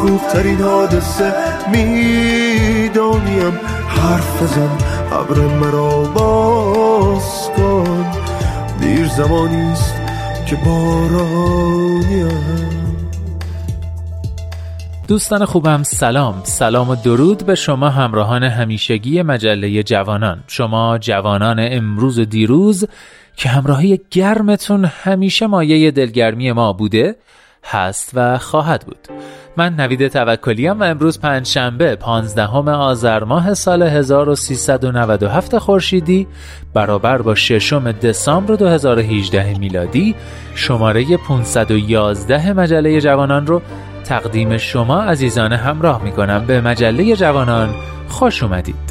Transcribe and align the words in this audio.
خوبترین 0.00 0.60
حادثه 0.60 1.34
می‌دانیم. 1.70 3.52
حرف 3.88 4.42
بزن 4.42 4.78
ابر 5.12 5.40
مرا 5.40 6.04
باز 6.04 7.50
کن. 7.56 8.06
دیر 8.80 9.08
زمانیست 9.08 9.94
که 10.46 10.56
بارانیم 10.56 12.68
دوستان 15.08 15.44
خوبم 15.44 15.82
سلام. 15.82 16.40
سلام 16.44 16.90
و 16.90 16.94
درود 16.94 17.46
به 17.46 17.54
شما 17.54 17.88
همراهان 17.88 18.44
همیشگی 18.44 19.22
مجله 19.22 19.82
جوانان. 19.82 20.44
شما 20.46 20.98
جوانان 20.98 21.56
امروز 21.60 22.18
و 22.18 22.24
دیروز 22.24 22.84
که 23.36 23.48
همراهی 23.48 24.00
گرمتون 24.10 24.84
همیشه 24.84 25.46
مایه 25.46 25.90
دلگرمی 25.90 26.52
ما 26.52 26.72
بوده 26.72 27.16
هست 27.64 28.10
و 28.14 28.38
خواهد 28.38 28.84
بود. 28.86 29.08
من 29.58 29.74
نوید 29.74 30.08
توکلیم 30.08 30.80
و 30.80 30.84
امروز 30.84 31.20
پنج 31.20 31.46
شنبه 31.46 31.96
15 31.96 32.46
آذر 32.70 33.24
ماه 33.24 33.54
سال 33.54 33.82
1397 33.82 35.58
خورشیدی 35.58 36.26
برابر 36.74 37.22
با 37.22 37.34
ششم 37.34 37.92
دسامبر 37.92 38.54
2018 38.54 39.58
میلادی. 39.58 40.14
شماره 40.54 41.16
511 41.16 42.52
مجله 42.52 43.00
جوانان 43.00 43.46
رو 43.46 43.62
تقدیم 44.04 44.56
شما 44.56 45.02
عزیزان 45.02 45.52
همراه 45.52 46.04
می 46.04 46.12
کنم 46.12 46.44
به 46.46 46.60
مجله 46.60 47.16
جوانان 47.16 47.74
خوش 48.08 48.42
اومدید. 48.42 48.87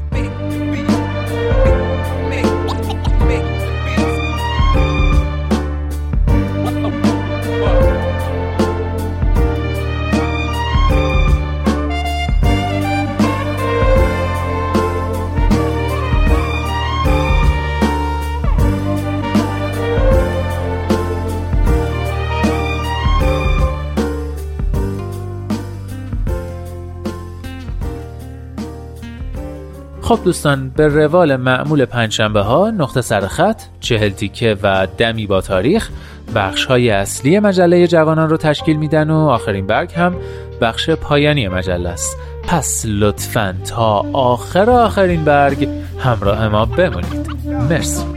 خب 30.07 30.19
دوستان 30.23 30.69
به 30.69 30.87
روال 30.87 31.35
معمول 31.35 31.85
پنجشنبه 31.85 32.41
ها 32.41 32.71
نقطه 32.71 33.01
سرخط 33.01 33.61
چهل 33.79 34.09
تیکه 34.09 34.57
و 34.63 34.87
دمی 34.97 35.27
با 35.27 35.41
تاریخ 35.41 35.89
بخش 36.35 36.65
های 36.65 36.89
اصلی 36.89 37.39
مجله 37.39 37.87
جوانان 37.87 38.29
رو 38.29 38.37
تشکیل 38.37 38.77
میدن 38.77 39.09
و 39.09 39.15
آخرین 39.15 39.67
برگ 39.67 39.93
هم 39.93 40.15
بخش 40.61 40.89
پایانی 40.89 41.47
مجله 41.47 41.89
است. 41.89 42.17
پس 42.43 42.85
لطفا 42.87 43.55
تا 43.65 44.05
آخر 44.13 44.69
آخرین 44.69 45.23
برگ 45.23 45.69
همراه 45.99 46.47
ما 46.47 46.65
بمونید. 46.65 47.27
مرسی. 47.69 48.16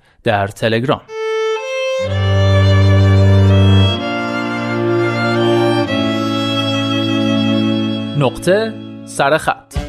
در 0.23 0.47
تلگرام. 0.47 1.01
نقطه 8.17 8.73
سرخط 9.05 9.80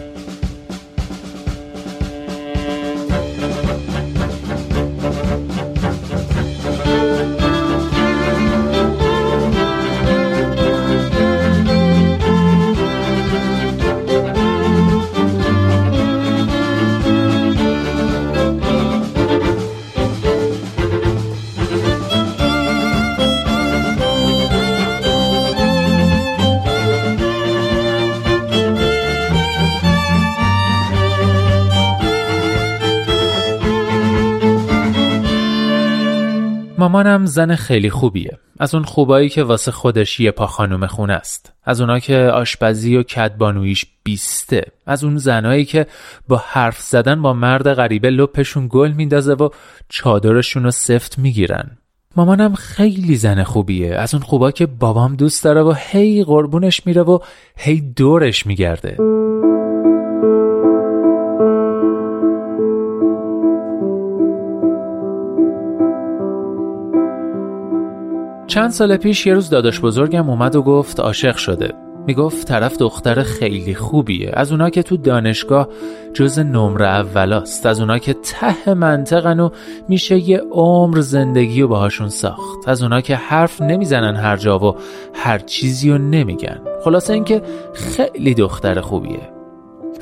مامانم 36.92 37.26
زن 37.26 37.54
خیلی 37.54 37.90
خوبیه. 37.90 38.38
از 38.60 38.74
اون 38.74 38.84
خوبایی 38.84 39.28
که 39.28 39.42
واسه 39.42 39.70
خودش 39.70 40.20
یه 40.20 40.30
پا 40.30 40.46
خانوم 40.46 40.86
خونه 40.86 41.12
است. 41.12 41.52
از 41.64 41.80
اونا 41.80 41.98
که 41.98 42.16
آشپزی 42.16 42.96
و 42.96 43.02
کدبانویش 43.02 43.86
بیسته. 44.02 44.62
از 44.86 45.04
اون 45.04 45.16
زنایی 45.16 45.64
که 45.64 45.86
با 46.28 46.42
حرف 46.46 46.80
زدن 46.80 47.22
با 47.22 47.32
مرد 47.32 47.72
غریبه 47.74 48.10
لپشون 48.10 48.68
گل 48.70 48.92
میندازه 48.92 49.32
و 49.32 49.48
چادرشون 49.88 50.64
رو 50.64 50.70
سفت 50.70 51.18
می‌گیرن. 51.18 51.70
مامانم 52.16 52.54
خیلی 52.54 53.16
زن 53.16 53.42
خوبیه. 53.42 53.94
از 53.94 54.14
اون 54.14 54.22
خوبا 54.22 54.50
که 54.50 54.66
بابام 54.66 55.16
دوست 55.16 55.44
داره 55.44 55.62
و 55.62 55.74
هی 55.78 56.24
قربونش 56.24 56.86
میره 56.86 57.02
و 57.02 57.18
هی 57.56 57.80
دورش 57.80 58.46
میگرده. 58.46 58.96
چند 68.52 68.70
سال 68.70 68.96
پیش 68.96 69.26
یه 69.26 69.34
روز 69.34 69.50
داداش 69.50 69.80
بزرگم 69.80 70.30
اومد 70.30 70.56
و 70.56 70.62
گفت 70.62 71.00
عاشق 71.00 71.36
شده. 71.36 71.72
می‌گفت 72.06 72.48
طرف 72.48 72.78
دختر 72.78 73.22
خیلی 73.22 73.74
خوبیه. 73.74 74.30
از 74.32 74.52
اونا 74.52 74.70
که 74.70 74.82
تو 74.82 74.96
دانشگاه 74.96 75.68
جز 76.14 76.38
نمره 76.38 76.86
اولاست. 76.86 77.66
از 77.66 77.80
اونا 77.80 77.98
که 77.98 78.12
ته 78.12 78.74
منطقن 78.74 79.40
و 79.40 79.48
میشه 79.88 80.28
یه 80.28 80.42
عمر 80.50 81.00
زندگی 81.00 81.62
رو 81.62 81.68
باهاشون 81.68 82.08
ساخت. 82.08 82.68
از 82.68 82.82
اونا 82.82 83.00
که 83.00 83.16
حرف 83.16 83.62
نمی‌زنن 83.62 84.16
هر 84.16 84.36
جا 84.36 84.58
و 84.58 84.76
هر 85.14 85.38
چیزی 85.38 85.90
رو 85.90 85.98
نمیگن. 85.98 86.60
خلاصه 86.84 87.12
اینکه 87.12 87.42
خیلی 87.74 88.34
دختر 88.34 88.80
خوبیه. 88.80 89.41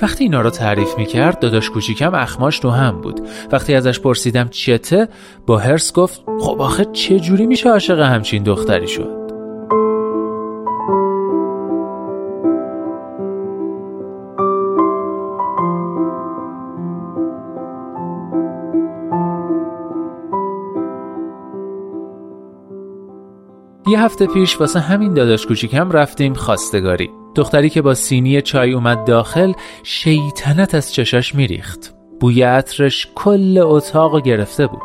وقتی 0.02 0.24
اینا 0.24 0.40
رو 0.40 0.50
تعریف 0.50 0.98
می‌کرد 0.98 1.38
داداش 1.38 1.70
کوچیکم 1.70 2.14
اخماش 2.14 2.58
تو 2.58 2.70
هم 2.70 3.00
بود. 3.00 3.20
وقتی 3.52 3.74
ازش 3.74 4.00
پرسیدم 4.00 4.48
چته 4.48 5.08
با 5.46 5.58
هرس 5.58 5.92
گفت 5.92 6.24
خب 6.40 6.60
آخه 6.60 6.84
چه 6.84 7.20
جوری 7.20 7.46
میشه 7.46 7.70
عاشق 7.70 8.00
همچین 8.00 8.42
دختری 8.42 8.88
شد؟ 8.88 9.20
یه 23.86 24.00
هفته 24.00 24.26
پیش 24.26 24.60
واسه 24.60 24.80
همین 24.80 25.14
داداش 25.14 25.46
کوچیکم 25.46 25.90
رفتیم 25.90 26.34
خواستگاری. 26.34 27.19
دختری 27.34 27.70
که 27.70 27.82
با 27.82 27.94
سینی 27.94 28.42
چای 28.42 28.72
اومد 28.72 29.04
داخل 29.04 29.52
شیطنت 29.82 30.74
از 30.74 30.92
چشاش 30.92 31.34
میریخت. 31.34 31.94
بوی 32.20 32.42
عطرش 32.42 33.08
کل 33.14 33.58
اتاق 33.62 34.20
گرفته 34.20 34.66
بود. 34.66 34.80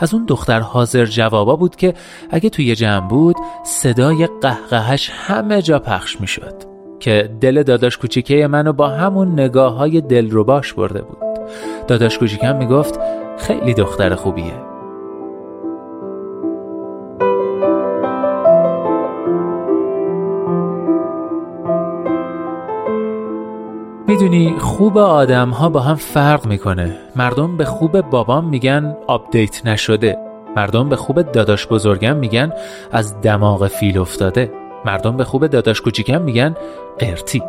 از 0.00 0.14
اون 0.14 0.24
دختر 0.24 0.60
حاضر 0.60 1.04
جوابا 1.06 1.56
بود 1.56 1.76
که 1.76 1.94
اگه 2.30 2.50
توی 2.50 2.74
جمع 2.74 3.08
بود 3.08 3.36
صدای 3.64 4.28
قهقهش 4.42 5.10
همه 5.14 5.62
جا 5.62 5.78
پخش 5.78 6.20
می‌شد. 6.20 6.54
که 7.00 7.30
دل 7.40 7.62
داداش 7.62 7.98
کوچیکه 7.98 8.46
منو 8.46 8.72
با 8.72 8.88
همون 8.88 9.32
نگاه 9.32 9.74
های 9.74 10.00
دل 10.00 10.30
رو 10.30 10.44
باش 10.44 10.72
برده 10.72 11.02
بود. 11.02 11.18
داداش 11.88 12.18
کوچیکم 12.18 12.56
می‌گفت 12.56 12.98
خیلی 13.38 13.74
دختر 13.74 14.14
خوبیه. 14.14 14.75
می‌دونی 24.08 24.54
خوب 24.58 24.98
آدم 24.98 25.50
ها 25.50 25.68
با 25.68 25.80
هم 25.80 25.94
فرق 25.94 26.46
می‌کنه. 26.46 26.96
مردم 27.16 27.56
به 27.56 27.64
خوب 27.64 28.00
بابام 28.00 28.48
میگن 28.48 28.96
update 29.06 29.66
نشده. 29.66 30.16
مردم 30.56 30.88
به 30.88 30.96
خوب 30.96 31.22
داداش 31.22 31.66
بزرگم 31.66 32.16
میگن 32.16 32.52
از 32.92 33.20
دماغ 33.20 33.66
فیل 33.66 33.98
افتاده. 33.98 34.52
مردم 34.84 35.16
به 35.16 35.24
خوب 35.24 35.46
داداش 35.46 35.80
کوچیکم 35.80 36.22
میگن 36.22 36.54
قرتی. 36.98 37.42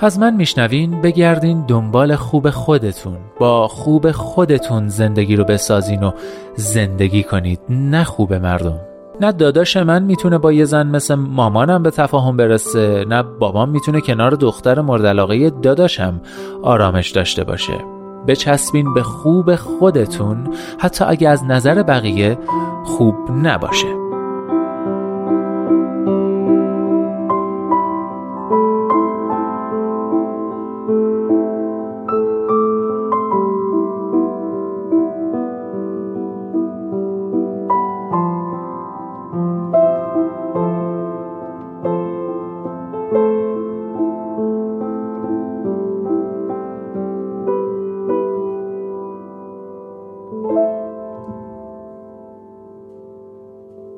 از 0.00 0.18
من 0.18 0.36
میشنوین 0.36 1.00
بگردین 1.00 1.64
دنبال 1.66 2.16
خوب 2.16 2.50
خودتون. 2.50 3.18
با 3.38 3.68
خوب 3.68 4.10
خودتون 4.10 4.88
زندگی 4.88 5.36
رو 5.36 5.44
بسازین 5.44 6.02
و 6.02 6.10
زندگی 6.54 7.22
کنید 7.22 7.60
نه 7.68 8.04
خوب 8.04 8.34
مردم. 8.34 8.80
نه 9.20 9.32
داداش 9.32 9.76
من 9.76 10.02
می‌تونه 10.02 10.38
با 10.38 10.52
یه 10.52 10.64
زن 10.64 10.86
مثل 10.86 11.14
مامانم 11.14 11.82
به 11.82 11.90
تفاهم 11.90 12.36
برسه 12.36 13.04
نه 13.08 13.22
بابام 13.22 13.68
می‌تونه 13.68 14.00
کنار 14.00 14.30
دختر 14.30 14.80
مورد 14.80 15.06
علاقه 15.06 15.50
داداشم 15.50 16.20
آرامش 16.62 17.10
داشته 17.10 17.44
باشه. 17.44 17.84
بچسبین 18.28 18.94
به 18.94 19.02
خوب 19.02 19.54
خودتون 19.54 20.48
حتی 20.78 21.04
اگه 21.04 21.28
از 21.28 21.44
نظر 21.44 21.82
بقیه 21.82 22.38
خوب 22.84 23.14
نباشه. 23.42 24.05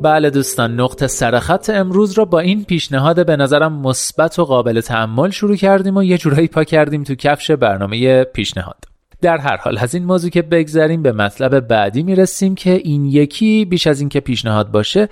بله 0.03 0.31
دوستان 0.31 0.81
نقطه 0.81 1.07
سرخط 1.07 1.71
امروز 1.71 2.19
رو 2.19 2.25
با 2.25 2.41
این 2.41 2.65
پیشنهاد 2.65 3.27
به 3.27 3.37
نظرم 3.37 3.73
مثبت 3.73 4.39
و 4.39 4.45
قابل 4.45 4.81
تعمل 4.81 5.31
شروع 5.31 5.57
کردیم 5.57 5.97
و 5.97 6.03
یه 6.03 6.19
جورایی 6.19 6.49
پا 6.49 6.65
کردیم 6.65 7.05
تو 7.05 7.15
کفش 7.15 7.51
برنامه 7.51 8.25
پیشنهاد. 8.25 8.85
در 9.23 9.39
هر 9.39 9.57
حال 9.57 9.79
از 9.79 9.95
این 9.95 10.05
موضوع 10.05 10.31
که 10.31 10.43
بگذریم 10.43 11.03
به 11.03 11.13
مطلب 11.13 11.61
بعدی 11.61 12.03
می‌رسیم 12.03 12.55
که 12.55 12.71
این 12.71 13.07
یکی 13.07 13.65
بیش 13.65 13.87
از 13.87 14.01
اینکه 14.01 14.21
پیشنهاد 14.21 14.71
باشه 14.71 15.09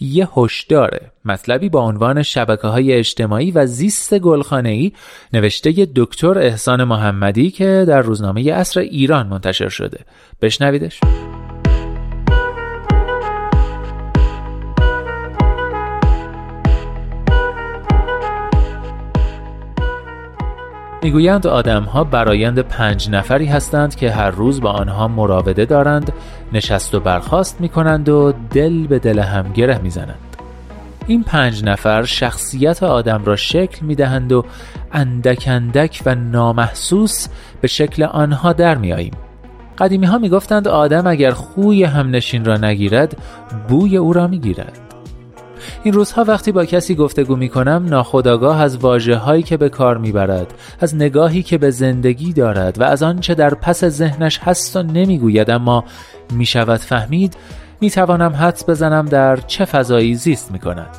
یه 0.00 0.28
هشداره. 0.36 1.00
مطلبی 1.24 1.68
با 1.68 1.80
عنوان 1.80 2.22
شبکه 2.22 2.68
های 2.68 2.92
اجتماعی 2.92 3.50
و 3.50 3.66
زیست 3.66 4.18
گلخانه 4.18 4.68
ای 4.68 4.92
نوشته 5.32 5.88
دکتر 5.96 6.38
احسان 6.38 6.84
محمدی 6.84 7.50
که 7.50 7.84
در 7.88 8.00
روزنامه 8.00 8.40
اصر 8.40 8.80
ایران 8.80 9.26
منتشر 9.26 9.68
شده. 9.68 10.00
بشنویدش. 10.42 11.00
می‌گویند 21.08 21.46
آدمها 21.46 22.04
برایند 22.04 22.58
پنج 22.58 23.10
نفری 23.10 23.46
هستند 23.46 23.94
که 23.94 24.10
هر 24.10 24.30
روز 24.30 24.60
با 24.60 24.70
آنها 24.70 25.08
مراوده 25.08 25.64
دارند 25.64 26.12
نشست 26.52 26.94
و 26.94 27.00
برخاست 27.00 27.60
می 27.60 27.68
کنند 27.68 28.08
و 28.08 28.32
دل 28.50 28.86
به 28.86 28.98
دل 28.98 29.18
هم 29.18 29.52
گره 29.52 29.78
می 29.78 29.90
زنند. 29.90 30.36
این 31.06 31.22
پنج 31.22 31.64
نفر 31.64 32.04
شخصیت 32.04 32.82
آدم 32.82 33.24
را 33.24 33.36
شکل 33.36 33.86
می 33.86 33.94
دهند 33.94 34.32
و 34.32 34.44
اندک 34.92 35.44
اندک 35.46 36.02
و 36.06 36.14
نامحسوس 36.14 37.26
به 37.60 37.68
شکل 37.68 38.02
آنها 38.02 38.52
در 38.52 38.74
می 38.74 38.92
آییم. 38.92 39.14
قدیمی 39.78 40.06
ها 40.06 40.18
می 40.18 40.28
گفتند 40.28 40.68
آدم 40.68 41.06
اگر 41.06 41.30
خوی 41.30 41.84
همنشین 41.84 42.44
را 42.44 42.56
نگیرد 42.56 43.16
بوی 43.68 43.96
او 43.96 44.12
را 44.12 44.26
می 44.26 44.38
گیرد. 44.38 44.87
این 45.82 45.94
روزها 45.94 46.24
وقتی 46.24 46.52
با 46.52 46.64
کسی 46.64 46.94
گفتگو 46.94 47.36
می 47.36 47.48
کنم 47.48 47.86
ناخداگاه 47.88 48.60
از 48.60 48.76
واجه 48.76 49.16
هایی 49.16 49.42
که 49.42 49.56
به 49.56 49.68
کار 49.68 49.98
می‌برد 49.98 50.54
از 50.80 50.94
نگاهی 50.94 51.42
که 51.42 51.58
به 51.58 51.70
زندگی 51.70 52.32
دارد 52.32 52.80
و 52.80 52.82
از 52.82 53.02
آنچه 53.02 53.34
در 53.34 53.54
پس 53.54 53.84
ذهنش 53.84 54.38
هست 54.38 54.76
و 54.76 54.82
نمی‌گوید 54.82 55.50
اما 55.50 55.84
می 56.32 56.46
شود 56.46 56.80
فهمید 56.80 57.36
می 57.80 57.90
توانم 57.90 58.32
حدس 58.32 58.70
بزنم 58.70 59.04
در 59.04 59.36
چه 59.36 59.64
فضایی 59.64 60.14
زیست 60.14 60.52
می 60.52 60.58
کند 60.58 60.96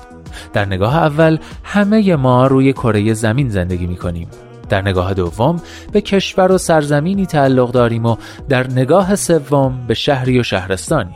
در 0.54 0.66
نگاه 0.66 0.96
اول 0.98 1.38
همه 1.64 2.16
ما 2.16 2.48
روی 2.48 2.74
کره 2.74 3.14
زمین 3.14 3.50
زندگی 3.50 3.88
می 3.88 3.96
کنیم 3.96 4.28
در 4.70 4.82
نگاه 4.82 5.14
دوم 5.14 5.62
به 5.92 6.02
کشور 6.02 6.52
و 6.52 6.58
سرزمینی 6.58 7.26
تعلق 7.26 7.72
داریم 7.72 8.06
و 8.06 8.16
در 8.50 8.68
نگاه 8.72 9.16
سوم 9.16 9.80
به 9.88 9.94
شهری 9.94 10.40
و 10.40 10.44
شهرستانی 10.44 11.16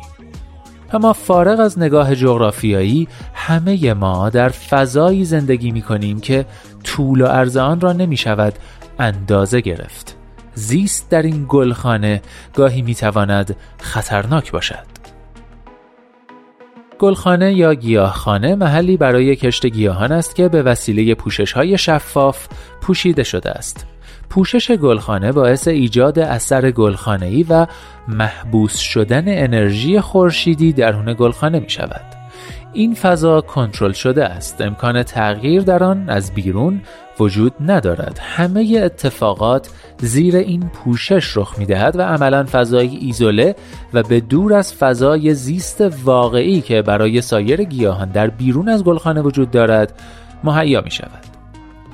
اما 0.93 1.13
فارغ 1.13 1.59
از 1.59 1.79
نگاه 1.79 2.15
جغرافیایی 2.15 3.07
همه 3.33 3.93
ما 3.93 4.29
در 4.29 4.49
فضایی 4.49 5.25
زندگی 5.25 5.71
می 5.71 5.81
کنیم 5.81 6.19
که 6.19 6.45
طول 6.83 7.21
و 7.21 7.25
عرض 7.25 7.57
آن 7.57 7.81
را 7.81 7.93
نمی 7.93 8.17
شود 8.17 8.53
اندازه 8.99 9.61
گرفت. 9.61 10.17
زیست 10.55 11.09
در 11.09 11.21
این 11.21 11.45
گلخانه 11.49 12.21
گاهی 12.55 12.81
می 12.81 12.95
تواند 12.95 13.55
خطرناک 13.79 14.51
باشد. 14.51 14.93
گلخانه 16.99 17.53
یا 17.53 17.73
گیاهخانه 17.73 18.55
محلی 18.55 18.97
برای 18.97 19.35
کشت 19.35 19.65
گیاهان 19.65 20.11
است 20.11 20.35
که 20.35 20.49
به 20.49 20.63
وسیله 20.63 21.15
پوشش 21.15 21.51
های 21.51 21.77
شفاف 21.77 22.47
پوشیده 22.81 23.23
شده 23.23 23.51
است. 23.51 23.85
پوشش 24.29 24.71
گلخانه 24.71 25.31
باعث 25.31 25.67
ایجاد 25.67 26.19
اثر 26.19 26.71
گلخانه‌ای 26.71 27.43
و 27.43 27.67
محبوس 28.07 28.77
شدن 28.77 29.23
انرژی 29.27 29.99
خورشیدی 29.99 30.73
درون 30.73 31.13
گلخانه 31.13 31.59
می 31.59 31.69
شود. 31.69 32.05
این 32.73 32.93
فضا 32.93 33.41
کنترل 33.41 33.91
شده 33.91 34.25
است. 34.25 34.61
امکان 34.61 35.03
تغییر 35.03 35.61
در 35.61 35.83
آن 35.83 36.09
از 36.09 36.33
بیرون 36.33 36.81
وجود 37.19 37.53
ندارد 37.59 38.19
همه 38.21 38.79
اتفاقات 38.83 39.69
زیر 39.97 40.35
این 40.35 40.69
پوشش 40.69 41.37
رخ 41.37 41.59
می 41.59 41.65
دهد 41.65 41.95
و 41.95 42.01
عملا 42.01 42.45
فضای 42.51 42.95
ایزوله 42.95 43.55
و 43.93 44.03
به 44.03 44.19
دور 44.19 44.53
از 44.53 44.73
فضای 44.73 45.33
زیست 45.33 45.81
واقعی 46.03 46.61
که 46.61 46.81
برای 46.81 47.21
سایر 47.21 47.63
گیاهان 47.63 48.09
در 48.09 48.27
بیرون 48.27 48.69
از 48.69 48.83
گلخانه 48.83 49.21
وجود 49.21 49.51
دارد 49.51 50.01
مهیا 50.43 50.81
می 50.81 50.91
شود 50.91 51.32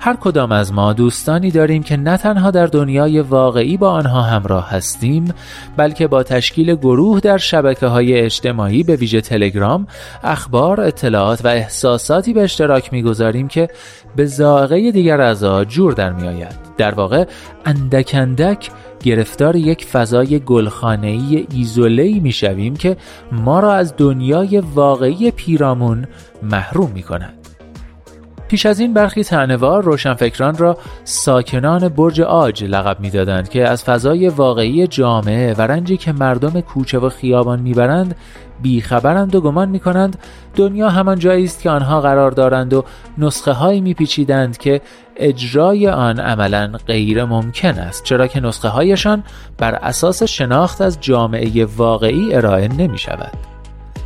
هر 0.01 0.15
کدام 0.15 0.51
از 0.51 0.73
ما 0.73 0.93
دوستانی 0.93 1.51
داریم 1.51 1.83
که 1.83 1.97
نه 1.97 2.17
تنها 2.17 2.51
در 2.51 2.65
دنیای 2.65 3.19
واقعی 3.19 3.77
با 3.77 3.91
آنها 3.91 4.21
همراه 4.21 4.69
هستیم 4.69 5.33
بلکه 5.77 6.07
با 6.07 6.23
تشکیل 6.23 6.75
گروه 6.75 7.19
در 7.19 7.37
شبکه 7.37 7.87
های 7.87 8.19
اجتماعی 8.19 8.83
به 8.83 8.95
ویژه 8.95 9.21
تلگرام 9.21 9.87
اخبار، 10.23 10.81
اطلاعات 10.81 11.45
و 11.45 11.47
احساساتی 11.47 12.33
به 12.33 12.43
اشتراک 12.43 12.93
می‌گذاریم 12.93 13.47
که 13.47 13.67
به 14.15 14.25
زائقه 14.25 14.91
دیگر 14.91 15.21
اعضا 15.21 15.65
جور 15.65 15.93
در 15.93 16.13
میآید. 16.13 16.55
در 16.77 16.95
واقع 16.95 17.25
اندک 17.65 18.11
اندک 18.13 18.69
گرفتار 19.03 19.55
یک 19.55 19.85
فضای 19.85 20.39
گلخانه‌ای 20.39 21.47
ایزوله‌ای 21.51 22.19
می‌شویم 22.19 22.75
که 22.75 22.97
ما 23.31 23.59
را 23.59 23.73
از 23.73 23.93
دنیای 23.97 24.59
واقعی 24.59 25.31
پیرامون 25.31 26.07
محروم 26.43 26.91
می 26.91 27.03
کند. 27.03 27.38
پیش 28.49 28.65
از 28.65 28.79
این 28.79 28.93
برخی 28.93 29.23
تنوار 29.23 29.83
روشنفکران 29.83 30.57
را 30.57 30.77
ساکنان 31.03 31.89
برج 31.89 32.21
آج 32.21 32.63
لقب 32.63 32.99
می‌دادند 32.99 33.49
که 33.49 33.67
از 33.67 33.83
فضای 33.83 34.29
واقعی 34.29 34.87
جامعه 34.87 35.53
و 35.53 35.61
رنجی 35.61 35.97
که 35.97 36.11
مردم 36.11 36.61
کوچه 36.61 36.99
و 36.99 37.09
خیابان 37.09 37.59
می‌برند 37.59 38.15
بیخبرند 38.61 39.35
و 39.35 39.41
گمان 39.41 39.69
می‌کنند 39.69 40.17
دنیا 40.55 40.89
همان 40.89 41.19
جایی 41.19 41.45
است 41.45 41.61
که 41.61 41.69
آنها 41.69 42.01
قرار 42.01 42.31
دارند 42.31 42.73
و 42.73 42.83
نسخه 43.17 43.51
هایی 43.51 43.81
میپیچیدند 43.81 44.57
که 44.57 44.81
اجرای 45.15 45.87
آن 45.87 46.19
عملا 46.19 46.71
غیر 46.87 47.25
ممکن 47.25 47.79
است 47.79 48.03
چرا 48.03 48.27
که 48.27 48.39
نسخه 48.39 48.67
هایشان 48.67 49.23
بر 49.57 49.75
اساس 49.75 50.23
شناخت 50.23 50.81
از 50.81 50.97
جامعه 51.01 51.65
واقعی 51.65 52.35
ارائه 52.35 52.67
نمی 52.67 52.97
شود. 52.97 53.58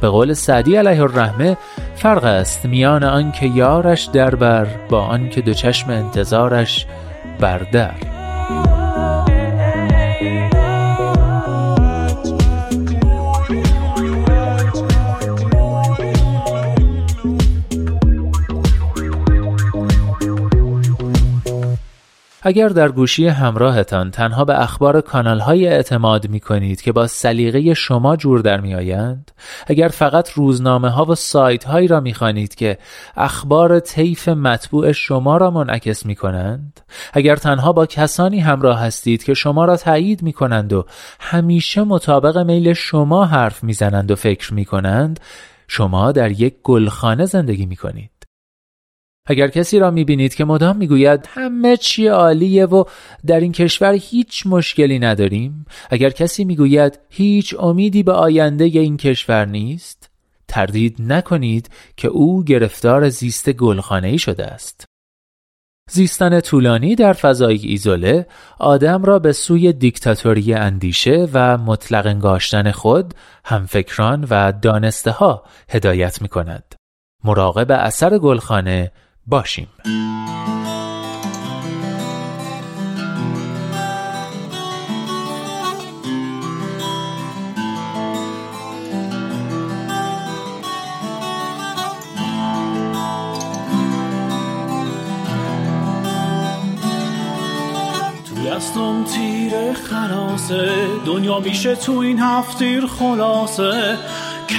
به 0.04 0.10
قول 0.10 0.34
سعدی 0.34 0.76
علیه 0.76 1.02
الرحمه 1.02 1.58
فرق 1.96 2.24
است 2.24 2.66
میان 2.66 3.04
آنکه 3.04 3.46
یارش 3.46 4.04
در 4.06 4.36
بر 4.36 4.66
با 4.90 5.02
آنکه 5.02 5.42
دو 5.42 5.54
چشم 5.54 5.90
انتظارش 5.90 6.86
بر 7.40 7.58
اگر 22.46 22.68
در 22.68 22.90
گوشی 22.92 23.28
همراهتان 23.28 24.12
تنها 24.12 24.46
به 24.46 24.62
اخبار 24.62 25.02
کانال 25.02 25.40
های 25.40 25.68
اعتماد 25.68 26.30
می 26.30 26.40
کنید 26.40 26.82
که 26.82 26.92
با 26.92 27.08
سلیقه 27.08 27.74
شما 27.74 28.16
جور 28.16 28.40
در 28.40 28.62
می 28.62 28.76
آیند، 28.76 29.32
اگر 29.68 29.88
فقط 29.88 30.30
روزنامه 30.32 30.90
ها 30.90 31.06
و 31.06 31.16
سایت 31.16 31.64
هایی 31.64 31.88
را 31.88 32.00
می 32.00 32.14
خوانید 32.14 32.56
که 32.56 32.78
اخبار 33.18 33.80
طیف 33.80 34.28
مطبوع 34.28 34.92
شما 34.92 35.38
را 35.38 35.52
منعکس 35.52 36.06
می 36.06 36.16
کنند، 36.16 36.80
اگر 37.14 37.36
تنها 37.36 37.74
با 37.74 37.86
کسانی 37.86 38.40
همراه 38.40 38.80
هستید 38.80 39.24
که 39.24 39.34
شما 39.34 39.66
را 39.66 39.78
تایید 39.78 40.24
می 40.24 40.34
کنند 40.34 40.74
و 40.74 40.86
همیشه 41.20 41.84
مطابق 41.84 42.38
میل 42.38 42.74
شما 42.74 43.26
حرف 43.26 43.64
می 43.64 43.74
زنند 43.74 44.12
و 44.12 44.16
فکر 44.16 44.54
می 44.54 44.66
کنند، 44.66 45.20
شما 45.68 46.12
در 46.12 46.32
یک 46.32 46.56
گلخانه 46.64 47.26
زندگی 47.26 47.66
می 47.66 47.76
کنید. 47.76 48.13
اگر 49.26 49.48
کسی 49.48 49.80
را 49.80 49.92
می‌بینید 49.92 50.36
که 50.36 50.46
مدام 50.46 50.78
می‌گوید 50.78 51.26
همه 51.28 51.78
چی 51.78 52.08
عالیه 52.08 52.66
و 52.66 52.84
در 53.26 53.40
این 53.40 53.52
کشور 53.52 53.94
هیچ 53.94 54.48
مشکلی 54.48 55.00
نداریم 55.00 55.66
اگر 55.90 56.10
کسی 56.10 56.46
می‌گوید 56.46 57.00
هیچ 57.10 57.56
امیدی 57.60 58.04
به 58.04 58.12
آینده 58.12 58.64
این 58.64 58.98
کشور 58.98 59.46
نیست 59.46 60.10
تردید 60.48 60.96
نکنید 61.00 61.70
که 61.98 62.08
او 62.08 62.44
گرفتار 62.44 63.10
زیست 63.10 63.50
گلخانه 63.50 64.08
ای 64.08 64.18
شده 64.18 64.46
است 64.46 64.86
زیستن 65.90 66.40
طولانی 66.40 66.96
در 66.96 67.14
فضای 67.14 67.56
ایزوله 67.56 68.28
آدم 68.60 69.04
را 69.04 69.20
به 69.20 69.32
سوی 69.32 69.74
دیکتاتوری 69.74 70.54
اندیشه 70.54 71.28
و 71.34 71.58
مطلق 71.58 72.06
انگاشتن 72.06 72.72
خود 72.72 73.14
همفکران 73.46 74.28
و 74.30 74.52
دانسته 74.62 75.12
ها 75.12 75.44
هدایت 75.70 76.22
می 76.22 76.28
کند. 76.28 76.76
مراقب 77.24 77.72
اثر 77.72 78.18
گلخانه 78.18 78.92
باشیم. 79.28 79.68
دستم 98.54 99.04
تیر 99.04 99.74
خلاصه. 99.74 100.72
دنیا 101.06 101.40
میشه 101.40 101.76
تو 101.76 101.98
این 101.98 102.20
هفتیر 102.20 102.86
خلاصه. 102.88 103.98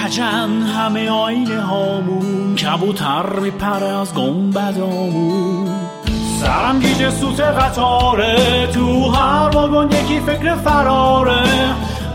کجن 0.03 0.61
همه 0.61 1.09
آینه 1.09 1.61
هامون 1.61 2.55
کبوتر 2.55 3.39
میپره 3.39 3.99
از 3.99 4.13
گنبدامون 4.13 5.67
سرم 6.41 6.79
گیج 6.79 7.09
سوت 7.09 7.39
قطاره 7.39 8.67
تو 8.73 9.09
هر 9.09 9.49
واگن 9.49 9.97
یکی 9.97 10.19
فکر 10.19 10.55
فراره. 10.55 11.43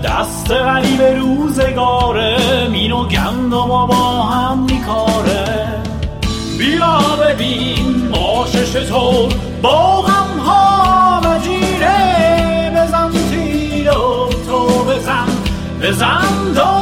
دست 0.05 0.51
غریب 0.51 1.03
روزگاره 1.03 2.37
مین 2.71 2.93
و 2.93 3.05
گندم 3.05 3.87
با 3.87 4.23
هم 4.23 4.59
میکاره. 4.59 5.69
بیا 6.59 6.99
ببین 6.99 8.09
ماشش 8.09 8.73
تو 8.73 9.29
با 9.63 10.03
غم 10.03 10.39
ها 10.39 11.21
و 11.25 11.39
جیره 11.39 12.73
بزن 12.77 13.11
تیر 13.31 13.91
تو 14.47 14.85
بزن 14.85 15.27
بزن 15.83 16.53
دنیا 16.55 16.80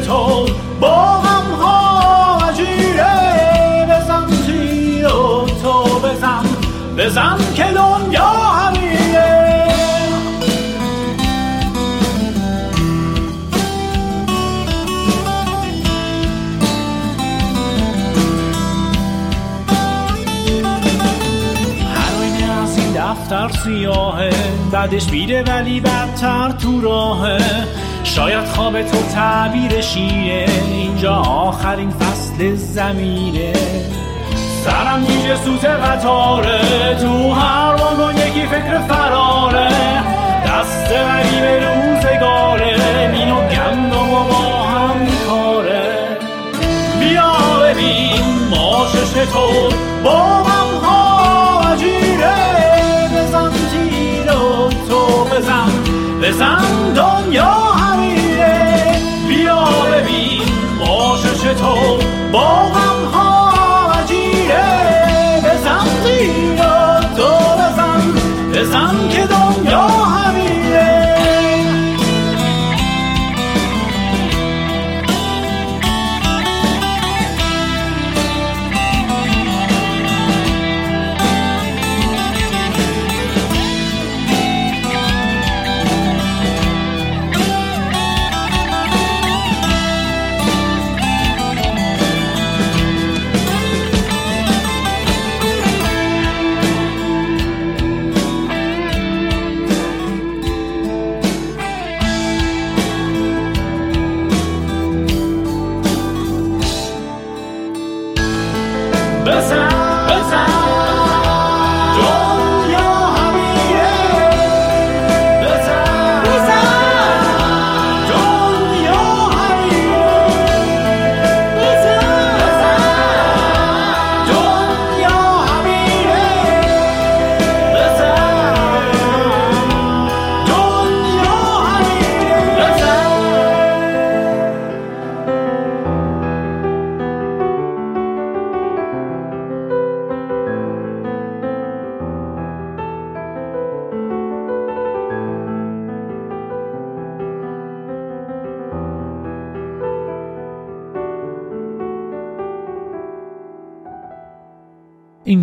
تو 0.00 0.46
با 0.80 1.20
غم 1.20 1.54
ها 1.60 2.38
عجیره 2.48 3.86
بزن 3.90 4.26
تیر 4.46 5.06
و 5.06 5.46
تو 5.62 5.98
بزن. 5.98 6.44
بزن 6.98 7.36
که 7.54 7.64
دنیا 7.64 8.30
همیره 8.30 9.66
دفتر 22.96 23.50
سیاهه 23.64 24.30
بعدش 24.72 25.10
میره 25.10 25.42
ولی 25.42 25.80
بدتر 25.80 26.50
تو 26.50 26.80
راهه. 26.80 27.38
شاید 28.06 28.44
خواب 28.44 28.82
تو 28.82 29.02
تعبیر 29.14 29.80
شیره. 29.80 30.46
اینجا 30.70 31.14
آخرین 31.14 31.90
فصل 31.90 32.54
زمینه. 32.54 33.52
سرم 34.64 35.00
میشه 35.00 35.36
سوت 35.36 35.64
قطاره 35.64 36.60
تو 37.00 37.32
هر 37.32 37.74
واگن 37.74 38.18
یکی 38.28 38.46
فکر 38.46 38.78
فراره. 38.78 39.68
دست 40.46 40.92
غریب 40.92 41.44
روزگاره. 41.64 43.10
مین 43.12 43.30
و 43.30 43.40
گندم 43.40 44.12
و 44.12 44.24
با 44.24 44.62
هم 44.62 44.96
میکاره 44.96 46.18
بیا 47.00 47.32
ببین 47.62 48.22
ماشش 48.50 49.12
تو. 49.32 49.68
با 50.04 50.42
غم 50.42 50.84
ها 50.84 51.60
عجیره 51.60 52.34
بزن 53.16 53.50
تیر 53.50 54.32
تو 54.88 55.24
بزن. 55.24 55.70
بزن 56.22 56.92
دنیا 56.94 57.75
باشش 61.46 61.60
تو 61.60 61.85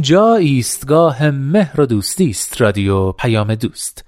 اینجا 0.03 0.36
ایستگاه 0.36 1.29
مهر 1.29 1.81
و 1.81 1.86
دوستی 1.86 2.29
است 2.29 2.62
رادیو 2.62 3.12
پیام 3.12 3.55
دوست. 3.55 4.05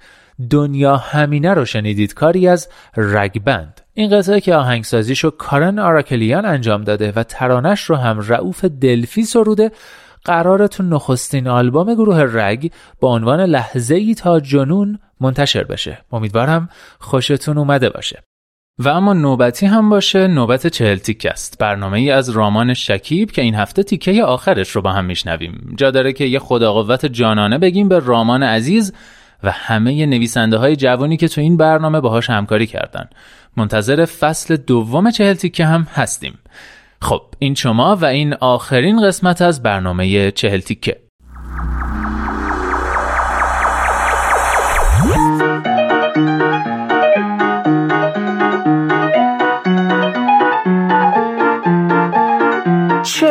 دنیا 0.50 0.98
همینه 0.98 1.54
رو 1.54 1.66
شنیدید 1.66 2.14
کاری 2.14 2.48
از 2.48 2.70
رگبند. 2.98 3.82
این 3.94 4.10
قطعه 4.10 4.42
که 4.42 4.56
آهنگسازیشو 4.56 5.30
کارن 5.30 5.80
آراکلیان 5.80 6.46
انجام 6.46 6.84
داده 6.84 7.14
و 7.16 7.24
ترانش 7.24 7.82
رو 7.82 7.96
هم 7.96 8.20
رعوف 8.28 8.66
دلفی 8.66 9.24
سروده 9.24 9.72
قرار 10.26 10.68
تو 10.68 10.84
نخستین 10.84 11.48
آلبوم 11.48 11.94
گروه 11.94 12.20
رگ 12.20 12.72
با 13.00 13.10
عنوان 13.14 13.42
لحظه 13.42 13.96
ای 13.96 14.16
تا 14.16 14.40
جنون 14.40 15.00
منتشر 15.22 15.64
بشه. 15.64 15.98
امیدوارم 16.12 16.70
خوشتون 17.00 17.58
اومده 17.58 17.90
باشه. 17.90 18.24
و 18.80 18.90
اما 18.90 19.14
نوبتی 19.14 19.66
هم 19.66 19.90
باشه 19.90 20.28
نوبت 20.28 20.68
چهل 20.68 20.98
تیک 20.98 21.26
است. 21.26 21.58
برنامه 21.60 21.98
ای 21.98 22.12
از 22.12 22.30
رامان 22.30 22.74
شکیب 22.74 23.32
که 23.32 23.42
این 23.42 23.56
هفته 23.56 23.84
تیکه 23.84 24.24
آخرش 24.24 24.70
رو 24.70 24.82
با 24.82 24.92
هم 24.92 25.06
میشنویم. 25.06 25.74
جا 25.78 25.92
داره 25.92 26.14
که 26.14 26.26
یه 26.26 26.40
خداقوت 26.40 27.06
جانانه 27.06 27.58
بگیم 27.58 27.90
به 27.90 28.00
رامان 28.00 28.44
عزیز 28.44 28.94
و 29.44 29.52
همه 29.52 30.06
نویسنده 30.06 30.58
های 30.58 30.76
جوانی 30.76 31.18
که 31.18 31.28
تو 31.28 31.42
این 31.42 31.58
برنامه 31.58 32.02
باهاش 32.02 32.30
همکاری 32.30 32.68
کردن. 32.68 33.10
منتظر 33.58 34.06
فصل 34.06 34.56
دوم 34.56 35.12
چهل 35.12 35.34
تیکه 35.34 35.66
هم 35.66 35.88
هستیم. 35.94 36.40
خب 37.02 37.22
این 37.40 37.56
شما 37.56 37.96
و 37.96 38.06
این 38.06 38.34
آخرین 38.34 39.08
قسمت 39.08 39.42
از 39.42 39.64
برنامه 39.64 40.32
چهل 40.32 40.60
تیکه. 40.60 41.05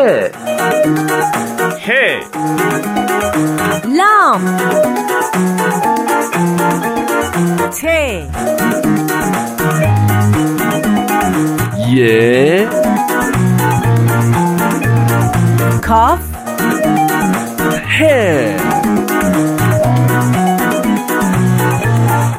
해. 0.05 0.31
해. 1.81 2.21
람. 3.97 4.45
제. 7.73 8.29
예. 11.97 12.69
컵. 15.83 16.19
해. 17.99 18.57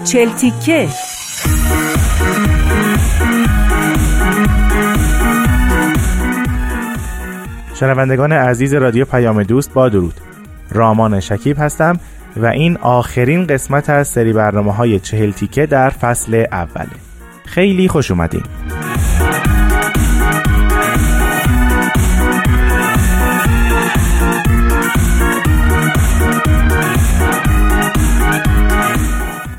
젤티켓. 0.03 1.04
شنوندگان 7.79 8.31
عزیز 8.31 8.73
رادیو 8.73 9.05
پیام 9.05 9.43
دوست 9.43 9.73
با 9.73 9.89
درود. 9.89 10.13
رامان 10.71 11.19
شکیب 11.19 11.59
هستم 11.59 11.99
و 12.37 12.45
این 12.45 12.77
آخرین 12.77 13.47
قسمت 13.47 13.89
از 13.89 14.07
سری 14.07 14.33
برنامه 14.33 14.73
های 14.73 14.99
چهل 14.99 15.31
تیکه 15.31 15.65
در 15.65 15.89
فصل 15.89 16.45
اوله 16.51 16.87
خیلی 17.45 17.87
خوش 17.87 18.11
اومدین. 18.11 18.43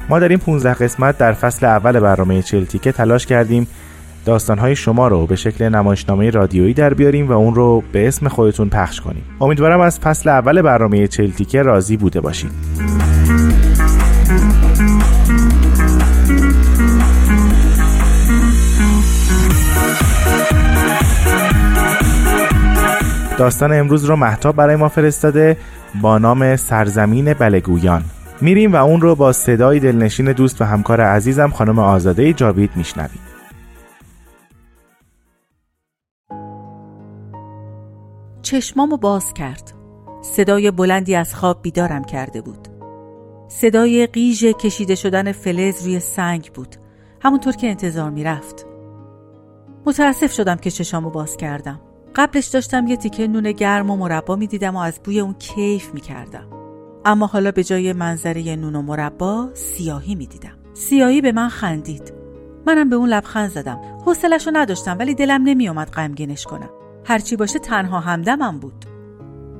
ما 0.08 0.18
در 0.18 0.28
این 0.28 0.38
15 0.38 0.74
قسمت 0.74 1.18
در 1.18 1.32
فصل 1.32 1.66
اول 1.66 2.00
برنامه 2.00 2.42
چهل 2.42 2.64
تیکه 2.64 2.92
تلاش 2.92 3.26
کردیم 3.26 3.68
داستانهای 4.26 4.76
شما 4.76 5.08
رو 5.08 5.26
به 5.26 5.36
شکل 5.36 5.68
نمایشنامه 5.68 6.30
رادیویی 6.30 6.74
در 6.74 6.94
بیاریم 6.94 7.28
و 7.28 7.32
اون 7.32 7.54
رو 7.54 7.82
به 7.92 8.08
اسم 8.08 8.28
خودتون 8.28 8.68
پخش 8.68 9.00
کنیم. 9.00 9.24
امیدوارم 9.40 9.80
از 9.80 9.98
فصل 9.98 10.28
اول 10.28 10.62
برنامه 10.62 11.06
چلتیکه 11.06 11.62
راضی 11.62 11.96
بوده 11.96 12.20
باشید. 12.20 12.50
داستان 23.38 23.72
امروز 23.72 24.04
رو 24.04 24.16
محتاب 24.16 24.56
برای 24.56 24.76
ما 24.76 24.88
فرستاده 24.88 25.56
با 26.00 26.18
نام 26.18 26.56
سرزمین 26.56 27.32
بلگویان 27.34 28.02
میریم 28.40 28.72
و 28.72 28.76
اون 28.76 29.00
رو 29.00 29.14
با 29.14 29.32
صدای 29.32 29.80
دلنشین 29.80 30.32
دوست 30.32 30.62
و 30.62 30.64
همکار 30.64 31.00
عزیزم 31.00 31.50
خانم 31.50 31.78
آزاده 31.78 32.32
جاوید 32.32 32.70
میشنویم. 32.76 33.25
چشمامو 38.46 38.96
باز 38.96 39.34
کرد. 39.34 39.72
صدای 40.22 40.70
بلندی 40.70 41.14
از 41.14 41.34
خواب 41.34 41.62
بیدارم 41.62 42.04
کرده 42.04 42.40
بود. 42.40 42.68
صدای 43.48 44.06
قیژ 44.06 44.44
کشیده 44.44 44.94
شدن 44.94 45.32
فلز 45.32 45.84
روی 45.84 46.00
سنگ 46.00 46.50
بود. 46.54 46.76
همونطور 47.22 47.56
که 47.56 47.66
انتظار 47.66 48.10
می‌رفت. 48.10 48.66
متاسف 49.86 50.32
شدم 50.32 50.56
که 50.56 50.70
چشامو 50.70 51.10
باز 51.10 51.36
کردم. 51.36 51.80
قبلش 52.14 52.46
داشتم 52.46 52.86
یه 52.86 52.96
تیکه 52.96 53.26
نون 53.26 53.52
گرم 53.52 53.90
و 53.90 53.96
مربا 53.96 54.36
می‌دیدم 54.36 54.76
و 54.76 54.78
از 54.78 55.00
بوی 55.04 55.20
اون 55.20 55.34
کیف 55.34 55.94
می‌کردم. 55.94 56.46
اما 57.04 57.26
حالا 57.26 57.50
به 57.50 57.64
جای 57.64 57.92
منظره 57.92 58.56
نون 58.56 58.76
و 58.76 58.82
مربا 58.82 59.48
سیاهی 59.54 60.14
می‌دیدم. 60.14 60.58
سیاهی 60.74 61.20
به 61.20 61.32
من 61.32 61.48
خندید. 61.48 62.12
منم 62.66 62.90
به 62.90 62.96
اون 62.96 63.08
لبخند 63.08 63.50
زدم. 63.50 63.80
حوصلش 64.06 64.46
رو 64.46 64.52
نداشتم 64.56 64.96
ولی 64.98 65.14
دلم 65.14 65.42
نمیومد 65.42 65.90
غمگینش 65.90 66.44
کنم. 66.44 66.70
هرچی 67.06 67.36
باشه 67.36 67.58
تنها 67.58 68.00
همدمم 68.00 68.58
بود. 68.58 68.84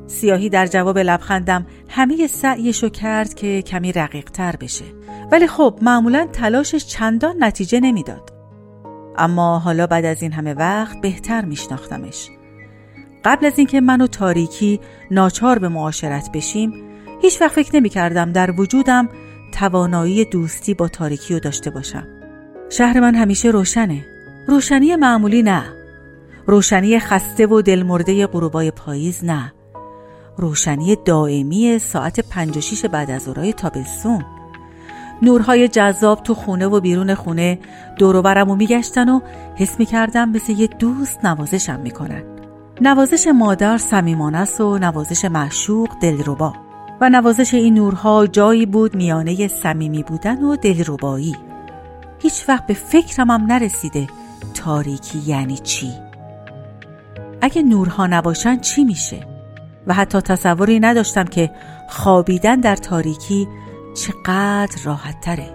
سیاهی 0.06 0.48
در 0.48 0.66
جواب 0.66 0.98
لبخندم 0.98 1.66
همه 1.88 2.26
سعیشو 2.26 2.88
کرد 2.88 3.35
که 3.35 3.62
کمی 3.62 3.92
رقیق 3.92 4.30
تر 4.30 4.56
بشه. 4.56 4.85
ولی 5.32 5.46
خب 5.46 5.78
معمولا 5.82 6.26
تلاشش 6.32 6.87
چندان 6.87 7.44
نتیجه 7.44 7.80
نمی‌داد. 7.80 8.32
اما 9.18 9.59
حالا 9.59 9.87
بعد 9.87 10.04
از 10.04 10.22
این 10.22 10.32
همه 10.32 10.54
وقت 10.54 11.00
بهتر 11.00 11.44
میشناختمش. 11.44 12.30
قبل 13.24 13.46
از 13.46 13.59
اینکه 13.59 13.80
من 13.80 14.00
و 14.00 14.06
تاریکی 14.06 14.80
ناچار 15.11 15.59
به 15.59 15.68
معاشرت 15.68 16.32
بشیم 16.32 16.72
هیچ 17.22 17.40
وقت 17.40 17.52
فکر 17.52 17.76
نمی 17.76 17.88
کردم 17.88 18.32
در 18.32 18.61
وجودم 18.61 19.09
توانایی 19.52 20.24
دوستی 20.24 20.74
با 20.74 20.88
تاریکی 20.88 21.35
رو 21.35 21.40
داشته 21.40 21.70
باشم. 21.70 22.06
شهر 22.70 23.00
من 23.00 23.14
همیشه 23.14 23.48
روشنه. 23.48 24.06
روشنی 24.48 24.96
معمولی 24.96 25.42
نه. 25.42 25.62
روشنی 26.46 26.98
خسته 26.98 27.46
و 27.46 27.62
دلمرده 27.62 28.26
غروبای 28.26 28.70
پاییز 28.70 29.24
نه. 29.24 29.52
روشنی 30.37 30.96
دائمی 31.04 31.78
ساعت 31.78 32.20
پنج 32.20 32.56
و 32.56 32.61
شیش 32.61 32.85
بعد 32.85 33.11
از 33.11 33.22
ظهرهای 33.22 33.52
تابستون. 33.52 34.24
نورهای 35.22 35.68
جذاب 35.68 36.22
تو 36.22 36.35
خونه 36.35 36.66
و 36.66 36.80
بیرون 36.80 37.14
خونه 37.14 37.59
دوروبرم 37.98 38.50
و 38.50 38.56
میگشتن 38.56 39.09
و 39.09 39.20
حس 39.54 39.78
می‌کردم 39.78 40.28
مثل 40.28 40.52
یه 40.52 40.66
دوست 40.66 41.24
نوازشم 41.24 41.80
می‌کنن. 41.80 42.22
نوازش 42.80 43.26
مادر 43.26 43.78
صمیمانه 43.78 44.38
است 44.38 44.61
و 44.61 44.78
نوازش 44.78 45.24
معشوق 45.24 45.88
دلربا. 46.02 46.52
و 47.00 47.09
نوازش 47.09 47.54
این 47.54 47.74
نورها 47.74 48.26
جایی 48.26 48.66
بود 48.66 48.94
میانه 48.96 49.48
صمیمی 49.48 50.02
بودن 50.02 50.42
و 50.42 50.56
دلربایی. 50.56 51.37
هیچ 52.18 52.48
وقت 52.48 52.66
به 52.66 52.74
فکرم 52.74 53.30
هم 53.30 53.46
نرسیده 53.46 54.06
تاریکی 54.54 55.18
یعنی 55.26 55.59
چی. 55.59 56.06
اگه 57.40 57.62
نورها 57.62 58.07
نباشن 58.07 58.61
چی 58.61 58.85
میشه؟ 58.85 59.27
و 59.87 59.94
حتی 59.94 60.20
تصوری 60.20 60.81
نداشتم 60.81 61.25
که 61.25 61.51
خوابیدن 61.88 62.61
در 62.61 62.77
تاریکی 62.77 63.49
چقدر 63.94 64.83
راحت 64.85 65.20
تره. 65.20 65.51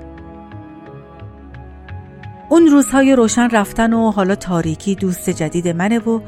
اون 2.50 2.68
روزهای 2.68 3.16
روشن 3.16 3.50
رفتن 3.50 3.94
و 3.94 4.12
حالا 4.12 4.36
تاریکی 4.36 4.96
دوست 4.96 5.30
جدید 5.30 5.68
منه 5.68 6.00
و 6.00 6.20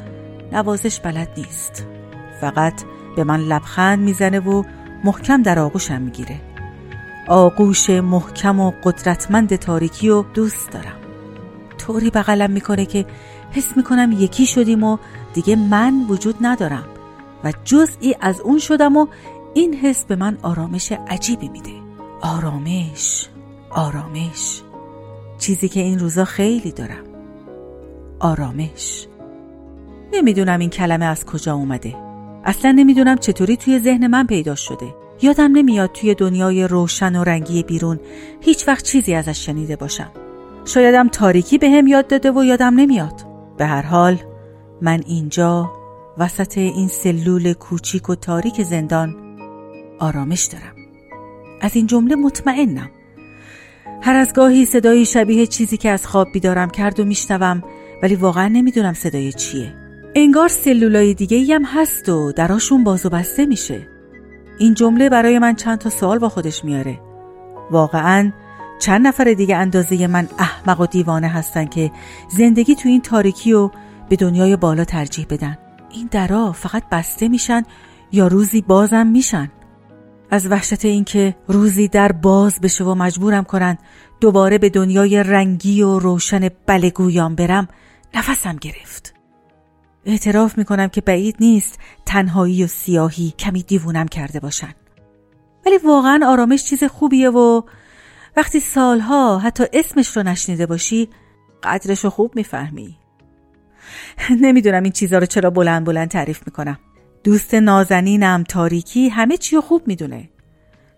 نوازش 0.52 1.00
بلد 1.00 1.30
نیست. 1.38 1.86
فقط 2.42 2.84
به 3.16 3.24
من 3.24 3.39
لبخند 3.39 4.00
می‌زنه 4.00 4.39
و 4.39 4.63
محکم 5.04 5.42
در 5.42 5.60
آغوشم 5.60 6.02
می‌گیره. 6.02 6.42
آغوش 7.28 7.89
محکم 7.89 8.60
و 8.60 8.72
قدرتمند 8.84 9.56
تاریکی 9.56 10.10
و 10.10 10.24
دوست 10.24 10.72
دارم. 10.72 10.96
طوری 11.78 12.10
بغلم 12.10 12.52
می‌کنه 12.52 12.86
که 12.86 13.06
حس 13.52 13.78
می‌کنم 13.78 14.12
یکی 14.12 14.46
شدیم 14.46 14.84
و 14.84 14.98
دیگه 15.34 15.56
من 15.56 16.06
وجود 16.10 16.36
ندارم 16.41 16.86
و 17.43 17.54
جزئی 17.63 18.15
از 18.22 18.41
اون 18.41 18.60
شدم 18.60 18.98
و 18.98 19.08
این 19.54 19.74
حس 19.74 20.06
به 20.06 20.15
من 20.15 20.38
آرامش 20.41 20.91
عجیبی 20.91 21.50
میده. 21.50 21.72
آرامش 22.22 23.30
آرامش. 23.69 24.62
چیزی 25.38 25.69
که 25.69 25.80
این 25.80 26.00
روزا 26.00 26.26
خیلی 26.26 26.72
دارم. 26.72 27.04
آرامش. 28.19 29.08
نمی‌دونم 30.13 30.60
این 30.60 30.69
کلمه 30.69 31.06
از 31.06 31.26
کجا 31.26 31.54
اومده. 31.54 31.96
اصلا 32.46 32.72
نمی‌دونم 32.72 33.17
چطوری 33.17 33.58
توی 33.58 33.80
ذهن 33.80 34.08
من 34.08 34.28
پیدا 34.28 34.56
شده. 34.56 34.96
یادم 35.22 35.52
نمیاد 35.52 35.91
توی 35.91 36.15
دنیای 36.15 36.67
روشن 36.67 37.15
و 37.15 37.24
رنگی 37.24 37.63
بیرون 37.63 38.00
هیچ 38.41 38.67
وقت 38.67 38.84
چیزی 38.84 39.13
ازش 39.13 39.46
شنیده 39.46 39.76
باشم. 39.76 40.12
شایدم 40.65 41.08
تاریکی 41.08 41.58
به 41.58 41.69
هم 41.69 41.88
یاد 41.88 42.08
داده 42.08 42.32
و 42.32 42.43
یادم 42.43 42.74
نمیاد. 42.76 43.26
به 43.58 43.65
هر 43.65 43.82
حال 43.82 44.17
من 44.84 45.04
اینجا 45.08 45.72
وسط 46.17 46.58
این 46.58 46.88
سلول 46.88 47.54
کوچیک 47.54 48.10
و 48.10 48.15
تاریک 48.15 48.62
زندان 48.62 49.15
آرامش 50.00 50.43
دارم. 50.43 50.76
از 51.62 51.76
این 51.76 51.88
جمله 51.88 52.15
مطمئنم. 52.15 52.89
هر 54.02 54.15
از 54.15 54.34
گاهی 54.34 54.65
صدایی 54.65 55.06
شبیه 55.06 55.46
چیزی 55.48 55.78
که 55.78 55.89
از 55.89 56.08
خواب 56.08 56.28
بیدارم 56.34 56.69
کرد 56.69 57.00
و 57.00 57.06
میشنوم 57.06 57.63
ولی 58.04 58.15
واقعا 58.15 58.48
نمی‌دونم 58.48 58.93
صدای 58.93 59.34
چیه. 59.34 59.76
انگار 60.15 60.48
سلولای 60.48 61.13
دیگه 61.13 61.56
هم 61.56 61.63
هست 61.65 62.10
و 62.10 62.32
دراشون 62.32 62.84
باز 62.84 63.06
و 63.06 63.10
بسته 63.10 63.46
میشه. 63.46 63.88
این 64.60 64.74
جمله 64.74 65.10
برای 65.10 65.39
من 65.39 65.56
چند 65.56 65.78
تا 65.78 65.89
سوال 65.89 66.19
با 66.19 66.30
خودش 66.30 66.65
میاره 66.65 67.00
واقعا 67.72 68.32
چند 68.80 69.08
نفر 69.08 69.24
دیگه 69.24 69.56
اندازه 69.56 70.08
من 70.08 70.28
احمق 70.39 70.82
و 70.82 70.86
دیوانه 70.86 71.28
هستن 71.28 71.65
که 71.65 71.91
زندگی 72.30 72.76
تو 72.76 72.89
این 72.89 73.02
تاریکی 73.02 73.54
و 73.54 73.69
به 74.10 74.16
دنیای 74.16 74.56
بالا 74.56 74.86
ترجیح 74.86 75.26
بدن. 75.30 75.58
این 75.89 76.08
درا 76.12 76.52
فقط 76.52 76.84
بسته 76.92 77.28
میشن 77.28 77.63
یا 78.12 78.28
روزی 78.28 78.62
بازم 78.62 79.08
میشن؟ 79.08 79.52
از 80.32 80.52
وحشت 80.52 80.86
اینکه 80.86 81.36
روزی 81.48 81.88
در 81.88 82.12
باز 82.12 82.62
بشه 82.62 82.84
و 82.84 82.96
مجبورم 82.96 83.44
کنن 83.44 83.78
دوباره 84.22 84.58
به 84.58 84.70
دنیای 84.70 85.24
رنگی 85.24 85.82
و 85.82 86.00
روشن 86.00 86.50
بلگویان 86.66 87.36
برم 87.36 87.68
نفسم 88.13 88.56
گرفت. 88.56 89.13
اعتراف 90.06 90.58
می‌کنم 90.58 90.88
که 90.88 91.02
بعید 91.02 91.36
نیست 91.39 91.80
تنهایی 92.06 92.63
و 92.63 92.68
سیاهی 92.68 93.34
کمی 93.39 93.63
دیوونم 93.63 94.08
کرده 94.08 94.39
باشن. 94.39 94.74
ولی 95.66 95.78
واقعا 95.78 96.20
آرامش 96.26 96.63
چیز 96.63 96.84
خوبیه 96.84 97.30
و 97.30 97.62
وقتی 98.38 98.60
سالها 98.60 99.39
حتی 99.39 99.63
اسمش 99.74 100.18
رو 100.18 100.24
نشنیده 100.24 100.66
باشی 100.66 101.10
قدرش 101.63 102.04
رو 102.04 102.10
خوب 102.10 102.36
می‌فهمی. 102.36 102.98
نمی‌دونم 104.41 104.84
این 104.84 104.91
چیزها 104.91 105.19
رو 105.19 105.26
چرا 105.26 105.50
بلند 105.50 105.86
بلند 105.86 106.10
تعریف 106.10 106.41
می‌کنم. 106.46 106.80
دوست 107.24 107.54
نازنینم 107.54 108.43
تاریکی 108.43 109.10
همه 109.10 109.38
چی 109.38 109.60
خوب 109.60 109.88
می‌دونه. 109.88 110.30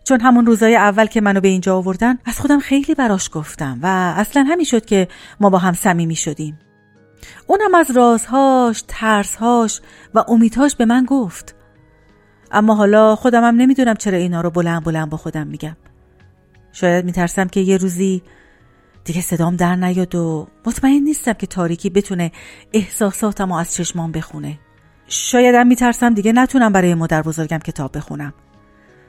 چون 0.03 0.21
همون 0.21 0.45
روزای 0.45 0.75
اول 0.75 1.05
که 1.05 1.21
منو 1.21 1.41
به 1.41 1.47
اینجا 1.47 1.77
آوردن 1.77 2.17
از 2.25 2.39
خودم 2.39 2.59
خیلی 2.59 2.95
براش 2.95 3.29
گفتم 3.33 3.79
و 3.81 4.13
اصلا 4.17 4.43
همین 4.43 4.65
شد 4.65 4.85
که 4.85 5.07
ما 5.39 5.49
با 5.49 5.57
هم 5.57 5.73
صمیمی 5.73 6.15
شدیم. 6.15 6.59
اونم 7.47 7.75
از 7.75 7.91
رازهاش، 7.91 8.83
ترسهاش 8.87 9.81
و 10.13 10.23
امیدهاش 10.27 10.75
به 10.75 10.85
من 10.85 11.05
گفت. 11.05 11.55
اما 12.51 12.75
حالا 12.75 13.15
خودمم 13.15 13.55
نمی‌دونم 13.55 13.93
چرا 13.93 14.17
اینا 14.17 14.41
رو 14.41 14.49
بلند 14.49 14.83
بلند 14.83 15.09
با 15.09 15.17
خودم 15.17 15.47
میگم. 15.47 15.77
شاید 16.71 17.05
میترسم 17.05 17.47
که 17.47 17.59
یه 17.59 17.77
روزی 17.77 18.23
دیگه 19.05 19.21
صدام 19.21 19.55
در 19.55 19.75
نیاد 19.75 20.15
و 20.15 20.47
مطمئن 20.65 21.03
نیستم 21.03 21.33
که 21.33 21.47
تاریکی 21.47 21.89
بتونه 21.89 22.31
احساساتم 22.73 23.51
از 23.51 23.73
چشمام 23.73 24.11
بخونه. 24.11 24.59
شایدم 25.07 25.67
میترسم 25.67 26.13
دیگه 26.13 26.33
نتونم 26.33 26.73
برای 26.73 26.93
مادر 26.93 27.21
بزرگم 27.21 27.57
کتاب 27.57 27.97
بخونم. 27.97 28.33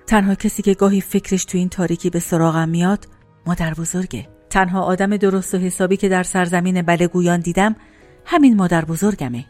تنها 0.07 0.35
کسی 0.35 0.63
که 0.63 0.75
گاهی 0.75 1.01
فکرش 1.01 1.45
تو 1.45 1.59
این 1.59 1.69
تاریکی 1.69 2.11
به 2.11 2.19
سراغم 2.19 2.69
میاد 2.69 3.09
مادر 3.47 3.75
بزرگه. 3.75 4.29
تنها 4.51 4.83
آدم 4.83 5.17
درست 5.17 5.55
و 5.55 5.59
حسابی 5.59 5.97
که 5.97 6.09
در 6.09 6.23
سرزمین 6.23 6.83
بلگویان 6.83 7.41
دیدم 7.41 7.77
همین 8.25 8.57
مادر 8.57 8.85
بزرگمه. 8.85 9.45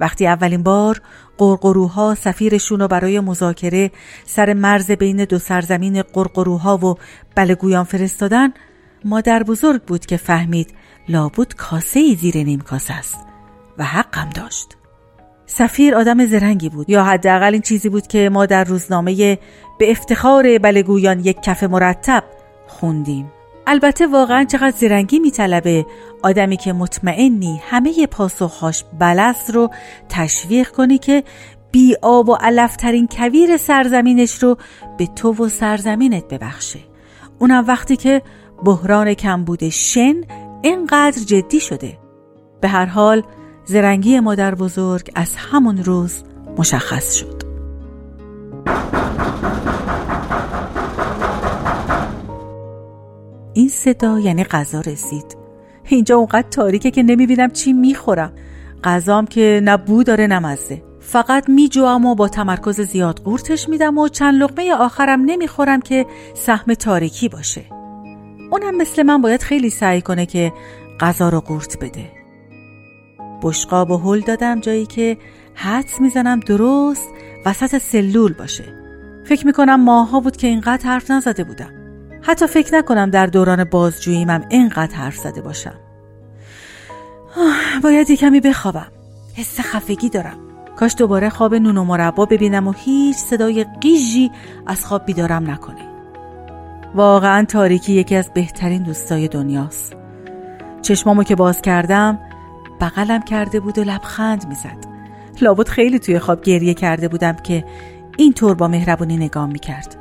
وقتی 0.00 0.26
اولین 0.26 0.62
بار 0.62 1.00
قرقروها 1.38 2.14
سفیرشون 2.14 2.80
رو 2.80 2.88
برای 2.88 3.20
مذاکره 3.20 3.90
سر 4.24 4.52
مرز 4.52 4.90
بین 4.90 5.24
دو 5.24 5.38
سرزمین 5.38 6.02
قرقروها 6.02 6.76
و 6.76 6.94
بلگویان 7.34 7.84
فرستادن 7.84 8.52
مادر 9.06 9.42
بزرگ 9.42 9.82
بود 9.82 10.06
که 10.06 10.16
فهمید 10.16 10.74
لابد 11.08 11.54
کاسه 11.54 12.00
ای 12.00 12.14
زیر 12.14 12.36
نیم 12.36 12.60
کاسه 12.60 12.94
است 12.94 13.18
و 13.78 13.84
حقم 13.84 14.30
داشت. 14.30 14.68
سفیر 15.46 15.94
آدم 15.94 16.26
زرنگی 16.26 16.68
بود. 16.68 16.90
یا 16.90 17.04
حداقل 17.04 17.52
این 17.52 17.62
چیزی 17.62 17.88
بود 17.88 18.06
که 18.06 18.30
ما 18.32 18.46
در 18.46 18.64
روزنامه 18.64 19.38
به 19.78 19.90
افتخار 19.90 20.58
بلگویان 20.58 21.20
یک 21.20 21.42
کف 21.42 21.62
مرتب 21.62 22.24
خوندیم. 22.66 23.32
البته 23.66 24.06
واقعا 24.06 24.44
چقدر 24.44 24.76
زرنگی 24.76 25.18
میطلبه 25.18 25.86
آدمی 26.22 26.56
که 26.56 26.72
مطمئنی 26.72 27.60
همه 27.70 28.06
پاسخهاش 28.06 28.84
بلست 28.98 29.50
رو 29.50 29.70
تشویق 30.08 30.68
کنی 30.68 30.98
که 30.98 31.24
بی 31.72 31.96
آب 32.02 32.28
و 32.28 32.34
علفترین 32.34 33.08
کویر 33.10 33.56
سرزمینش 33.56 34.42
رو 34.42 34.56
به 34.98 35.06
تو 35.06 35.44
و 35.44 35.48
سرزمینت 35.48 36.28
ببخشه. 36.28 36.78
اونم 37.38 37.64
وقتی 37.66 37.96
که 37.96 38.22
بحران 38.64 39.14
کمبود 39.14 39.68
شن 39.68 40.14
اینقدر 40.62 41.22
جدی 41.26 41.60
شده. 41.60 41.98
به 42.60 42.68
هر 42.68 42.86
حال 42.86 43.22
زرنگی 43.64 44.20
مادر 44.20 44.54
بزرگ 44.54 45.10
از 45.14 45.36
همون 45.36 45.84
روز 45.84 46.22
مشخص 46.58 47.14
شد. 47.14 47.42
این 53.52 53.68
صدا 53.68 54.20
یعنی 54.20 54.44
غذا 54.44 54.80
رسید. 54.80 55.36
اینجا 55.84 56.16
اونقدر 56.16 56.48
تاریکه 56.50 56.90
که 56.90 57.02
نمی‌بینم 57.02 57.50
چی 57.50 57.72
می‌خورم. 57.72 58.32
غذام 58.84 59.26
که 59.26 59.60
نه 59.64 59.76
بو 59.76 60.02
داره 60.02 60.26
نه 60.26 60.38
مزه. 60.38 60.82
فقط 61.00 61.48
میجوام 61.48 62.06
و 62.06 62.14
با 62.14 62.28
تمرکز 62.28 62.80
زیاد 62.80 63.20
قورتش 63.20 63.68
میدم 63.68 63.98
و 63.98 64.08
چند 64.08 64.42
لقمه 64.42 64.74
آخرم 64.74 65.20
نمی‌خورم 65.20 65.80
که 65.80 66.06
سهم 66.34 66.74
تاریکی 66.74 67.28
باشه. 67.28 67.75
اونم 68.50 68.76
مثل 68.76 69.02
من 69.02 69.22
باید 69.22 69.42
خیلی 69.42 69.70
سعی 69.70 70.02
کنه 70.02 70.26
که 70.26 70.52
غذا 71.00 71.28
رو 71.28 71.40
قورت 71.40 71.78
بده. 71.78 72.10
بشقاب 73.42 73.90
و 73.90 73.96
هل 73.96 74.20
دادم 74.20 74.60
جایی 74.60 74.86
که 74.86 75.18
حدس 75.54 76.00
می‌زنم 76.00 76.40
درست 76.40 77.08
وسط 77.46 77.78
سلول 77.78 78.32
باشه. 78.32 78.64
فکر 79.26 79.46
می‌کنم 79.46 79.80
ماها 79.80 80.20
بود 80.20 80.36
که 80.36 80.46
اینقدر 80.46 80.88
حرف 80.90 81.10
نزده 81.10 81.44
بودم. 81.44 81.70
حتی 82.22 82.46
فکر 82.46 82.74
نکنم 82.74 83.10
در 83.10 83.26
دوران 83.26 83.64
بازجوییمم 83.64 84.44
اینقدر 84.48 84.96
حرف 84.96 85.16
زده 85.16 85.40
باشم. 85.40 85.74
باید 87.82 88.10
کمی 88.10 88.40
بخوابم. 88.40 88.92
حس 89.36 89.60
خفگی 89.60 90.08
دارم. 90.08 90.38
کاش 90.76 90.94
دوباره 90.98 91.28
خواب 91.28 91.54
نون 91.54 91.76
و 91.76 91.84
مربا 91.84 92.24
ببینم 92.24 92.68
و 92.68 92.72
هیچ 92.72 93.16
صدای 93.16 93.66
قیژی 93.80 94.30
از 94.66 94.86
خواب 94.86 95.06
بیدارم 95.06 95.50
نکنه. 95.50 95.85
واقعا 96.96 97.44
تاریکی 97.44 97.92
یکی 97.92 98.16
از 98.16 98.30
بهترین 98.34 98.82
دوستای 98.82 99.28
دنیاست. 99.28 99.96
چشمامو 100.82 101.22
که 101.22 101.34
باز 101.34 101.62
کردم 101.62 102.18
بغلم 102.80 103.22
کرده 103.22 103.60
بود 103.60 103.78
و 103.78 103.84
لبخند 103.84 104.48
می‌زد. 104.48 104.86
لابد 105.40 105.68
خیلی 105.68 105.98
توی 105.98 106.18
خواب 106.18 106.40
گریه 106.40 106.74
کرده 106.74 107.08
بودم 107.08 107.32
که 107.32 107.64
اینطور 108.16 108.54
با 108.54 108.68
مهربونی 108.68 109.16
نگام 109.16 109.50
می‌کرد. 109.50 109.96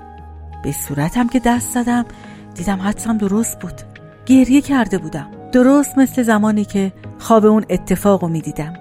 به 0.63 0.71
صورتم 0.71 1.27
که 1.27 1.41
دست 1.45 1.71
زدم 1.73 2.05
دیدم 2.53 2.81
حدسم 2.81 3.17
درست 3.17 3.59
بود. 3.59 3.81
گریه 4.25 4.61
کرده 4.61 4.97
بودم. 4.97 5.27
درست 5.51 5.97
مثل 5.97 6.23
زمانی 6.23 6.65
که 6.65 6.91
خواب 7.19 7.45
اون 7.45 7.65
اتفاق 7.69 8.23
رو 8.23 8.29
می‌دیدم. 8.29 8.73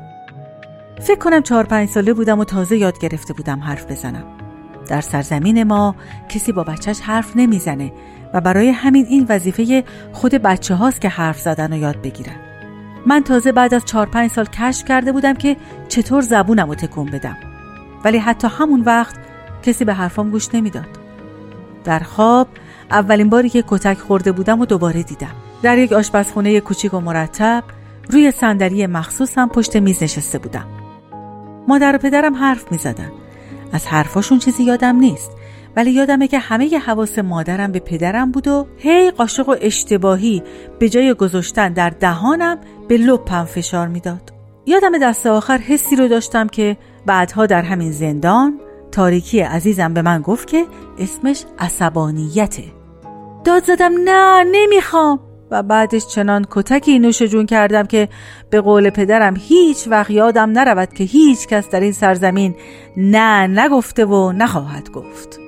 فکر 1.00 1.18
کنم 1.18 1.42
چهار 1.42 1.64
پنج 1.64 1.88
ساله 1.88 2.12
بودم 2.12 2.38
و 2.38 2.44
تازه 2.44 2.76
یاد 2.76 2.98
گرفته 2.98 3.34
بودم 3.34 3.60
حرف 3.60 3.90
بزنم. 3.90 4.43
در 4.88 5.00
سرزمین 5.00 5.62
ما 5.62 5.94
کسی 6.28 6.52
با 6.52 6.64
بچهش 6.64 7.00
حرف 7.00 7.32
نمی‌زنه 7.36 7.92
و 8.34 8.40
برای 8.40 8.70
همین 8.70 9.06
این 9.06 9.26
وظیفه 9.28 9.84
خود 10.12 10.34
بچه 10.34 10.74
هاست 10.74 11.00
که 11.00 11.08
حرف 11.08 11.40
زدن 11.40 11.72
و 11.72 11.76
یاد 11.76 12.02
بگیرن 12.02 12.36
من 13.06 13.22
تازه 13.22 13.52
بعد 13.52 13.74
از 13.74 13.84
چهار 13.84 14.06
پنج 14.06 14.30
سال 14.30 14.44
کشف 14.44 14.84
کرده 14.84 15.12
بودم 15.12 15.34
که 15.34 15.56
چطور 15.88 16.22
زبونم 16.22 16.68
رو 16.68 16.74
تکون 16.74 17.06
بدم. 17.06 17.36
ولی 18.04 18.18
حتی 18.18 18.48
همون 18.48 18.80
وقت 18.80 19.14
کسی 19.62 19.84
به 19.84 19.94
حرفام 19.94 20.30
گوش 20.30 20.54
نمی‌داد. 20.54 20.88
در 21.84 21.98
خواب 21.98 22.48
اولین 22.90 23.30
باری 23.30 23.48
که 23.48 23.64
کتک 23.66 23.98
خورده 23.98 24.32
بودم 24.32 24.60
و 24.60 24.66
دوباره 24.66 25.02
دیدم. 25.02 25.32
در 25.62 25.78
یک 25.78 25.92
آشپزخونه 25.92 26.60
کوچیک 26.60 26.94
و 26.94 27.00
مرتب 27.00 27.64
روی 28.10 28.30
صندلی 28.30 28.86
مخصوصم 28.86 29.48
پشت 29.48 29.76
میز 29.76 30.02
نشسته 30.02 30.38
بودم. 30.38 30.66
مادر 31.68 31.94
و 31.94 31.98
پدرم 31.98 32.34
حرف 32.34 32.72
می 32.72 32.78
زدن. 32.78 33.10
از 33.72 33.86
حرفاشون 33.86 34.38
چیزی 34.38 34.64
یادم 34.64 34.96
نیست. 34.96 35.30
ولی 35.76 35.90
یادمه 35.90 36.28
که 36.28 36.38
همه 36.38 36.72
ی 36.72 36.76
حواس 36.76 37.18
مادرم 37.18 37.72
به 37.72 37.78
پدرم 37.78 38.30
بود 38.30 38.48
و 38.48 38.66
هی 38.78 39.10
قاشق 39.10 39.48
و 39.48 39.56
اشتباهی 39.60 40.42
به 40.78 40.88
جای 40.88 41.14
گذاشتن 41.14 41.72
در 41.72 41.90
دهانم 41.90 42.58
به 42.88 42.96
لپم 42.96 43.44
فشار 43.44 43.88
می‌داد. 43.88 44.32
یادم 44.66 44.98
دست 44.98 45.26
آخر 45.26 45.58
حسی 45.58 45.96
رو 45.96 46.08
داشتم 46.08 46.46
که 46.46 46.76
بعدها 47.06 47.46
در 47.46 47.62
همین 47.62 47.92
زندان 47.92 48.60
تاریکی 48.92 49.40
عزیزم 49.40 49.94
به 49.94 50.02
من 50.02 50.22
گفت 50.22 50.48
که 50.48 50.66
اسمش 50.98 51.44
عصبانیته. 51.58 52.64
داد 53.44 53.64
زدم 53.64 53.92
نه 54.04 54.44
نمی‌خوام. 54.52 55.20
و 55.50 55.62
بعدش 55.62 56.06
چنان 56.06 56.46
کتکی 56.50 56.98
نوش 56.98 57.22
جون 57.22 57.46
کردم 57.46 57.86
که 57.86 58.08
به 58.50 58.60
قول 58.60 58.90
پدرم 58.90 59.34
هیچ 59.36 59.88
وقت 59.88 60.10
یادم 60.10 60.50
نرود 60.50 60.92
که 60.92 61.04
هیچ 61.04 61.46
کس 61.46 61.68
در 61.68 61.80
این 61.80 61.92
سرزمین 61.92 62.54
نه 62.96 63.46
نگفته 63.46 64.04
و 64.04 64.32
نخواهد 64.32 64.90
گفت. 64.90 65.38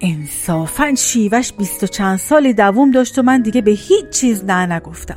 انصافا 0.00 0.94
شیوش 0.94 1.52
بیست 1.52 1.82
و 1.82 1.86
چند 1.86 2.18
سالی 2.18 2.52
دووم 2.54 2.90
داشت 2.90 3.18
و 3.18 3.22
من 3.22 3.42
دیگه 3.42 3.60
به 3.60 3.70
هیچ 3.70 4.08
چیز 4.10 4.44
نه 4.44 4.66
نگفتم. 4.66 5.16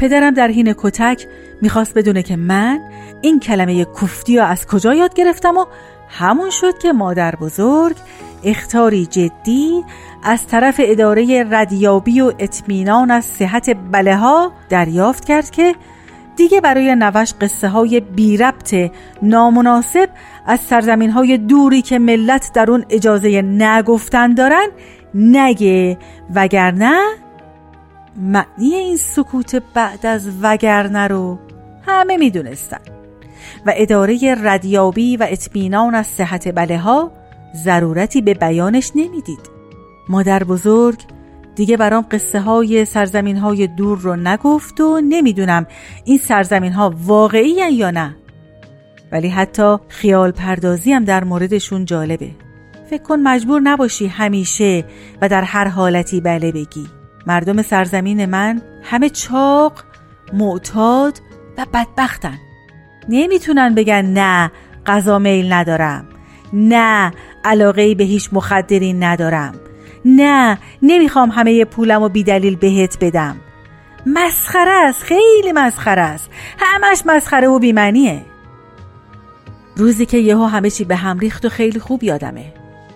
پدرم 0.00 0.34
در 0.34 0.48
حین 0.48 0.74
کتک 0.78 1.26
می‌خواست 1.62 1.94
بدونه 1.94 2.22
که 2.22 2.36
من 2.36 2.78
این 3.22 3.40
کلمه 3.40 3.84
کوفتی 3.84 4.38
از 4.38 4.66
کجا 4.66 4.94
یاد 4.94 5.14
گرفتم 5.14 5.56
و 5.56 5.64
همون 6.08 6.50
شد 6.50 6.78
که 6.78 6.92
مادر 6.92 7.34
بزرگ 7.36 7.96
اختاری 8.44 9.06
جدی 9.06 9.84
از 10.22 10.46
طرف 10.46 10.80
اداره 10.84 11.44
ردیابی 11.50 12.20
و 12.20 12.32
اطمینان 12.38 13.10
از 13.10 13.24
صحت 13.24 13.76
بله 13.92 14.16
ها 14.16 14.52
دریافت 14.68 15.24
کرد 15.24 15.50
که 15.50 15.74
دیگه 16.36 16.60
برای 16.60 16.94
نوش 16.94 17.34
قصه 17.40 17.68
های 17.68 18.00
بی 18.00 18.36
ربط 18.36 18.74
نامناسب 19.22 20.08
از 20.46 20.60
سرزمین 20.60 21.10
های 21.10 21.38
دوری 21.38 21.82
که 21.82 21.98
ملت 21.98 22.50
در 22.54 22.70
اون 22.70 22.84
اجازه 22.90 23.42
نگفتن 23.42 24.34
دارن 24.34 24.66
نگه 25.14 25.98
وگرنه 26.34 27.00
معنی 28.16 28.74
این 28.74 28.96
سکوت 28.96 29.62
بعد 29.74 30.06
از 30.06 30.30
وگرنه 30.42 31.06
رو 31.06 31.38
همه 31.86 32.16
می‌دونستن. 32.16 32.80
و 33.66 33.72
اداره 33.76 34.36
ردیابی 34.42 35.16
و 35.16 35.26
اطمینان 35.30 35.94
از 35.94 36.06
صحت 36.06 36.54
بله 36.54 36.78
ها 36.78 37.12
ضرورتی 37.56 38.22
به 38.22 38.34
بیانش 38.34 38.92
نمی‌دید. 38.94 39.50
مادر 40.08 40.44
بزرگ 40.44 40.98
دیگه 41.54 41.76
برام 41.76 42.06
قصه 42.10 42.40
های 42.40 42.84
سرزمین 42.84 43.36
های 43.36 43.66
دور 43.66 43.98
رو 43.98 44.16
نگفت 44.16 44.80
و 44.80 45.00
نمی‌دونم 45.00 45.66
این 46.04 46.18
سرزمین 46.18 46.72
ها 46.72 46.94
واقعی 47.06 47.72
یا 47.72 47.90
نه. 47.90 48.16
ولی 49.12 49.28
حتی 49.28 49.76
خیال 49.88 50.30
پردازی 50.30 50.92
هم 50.92 51.04
در 51.04 51.24
موردشون 51.24 51.84
جالبه. 51.84 52.30
فکر 52.90 53.02
کن 53.02 53.18
مجبور 53.18 53.60
نباشی 53.60 54.06
همیشه 54.06 54.84
و 55.22 55.28
در 55.28 55.42
هر 55.42 55.68
حالتی 55.68 56.20
بله 56.20 56.52
بگی. 56.52 56.86
مردم 57.26 57.62
سرزمین 57.62 58.26
من 58.26 58.62
همه 58.82 59.10
چاق 59.10 59.84
معتاد 60.32 61.20
و 61.58 61.66
بدبختن. 61.74 62.38
نمی‌تونن 63.08 63.74
بگن 63.74 64.04
نه 64.04 64.50
غذا 64.86 65.18
میل 65.18 65.52
ندارم. 65.52 66.08
نه 66.52 67.12
علاقه 67.44 67.94
به 67.94 68.04
هیچ 68.04 68.28
مخدرین 68.32 69.02
ندارم. 69.02 69.54
نه 70.04 70.58
نمی‌خوام 70.82 71.30
همه 71.30 71.64
پولم 71.64 72.02
و 72.02 72.08
بیدلیل 72.08 72.56
بهت 72.56 72.98
بدم. 73.00 73.36
مسخره 74.06 74.70
است 74.70 75.02
خیلی 75.02 75.52
مسخره 75.54 76.02
است. 76.02 76.30
همش 76.58 77.02
مسخره 77.06 77.48
و 77.48 77.58
بیمنیه 77.58 78.22
روزی 79.76 80.06
که 80.06 80.18
یهو 80.18 80.44
همه 80.44 80.70
چی 80.70 80.84
به 80.84 80.96
هم 80.96 81.18
ریخت 81.18 81.44
و 81.44 81.48
خیلی 81.48 81.80
خوب 81.80 82.04
یادمه. 82.04 82.52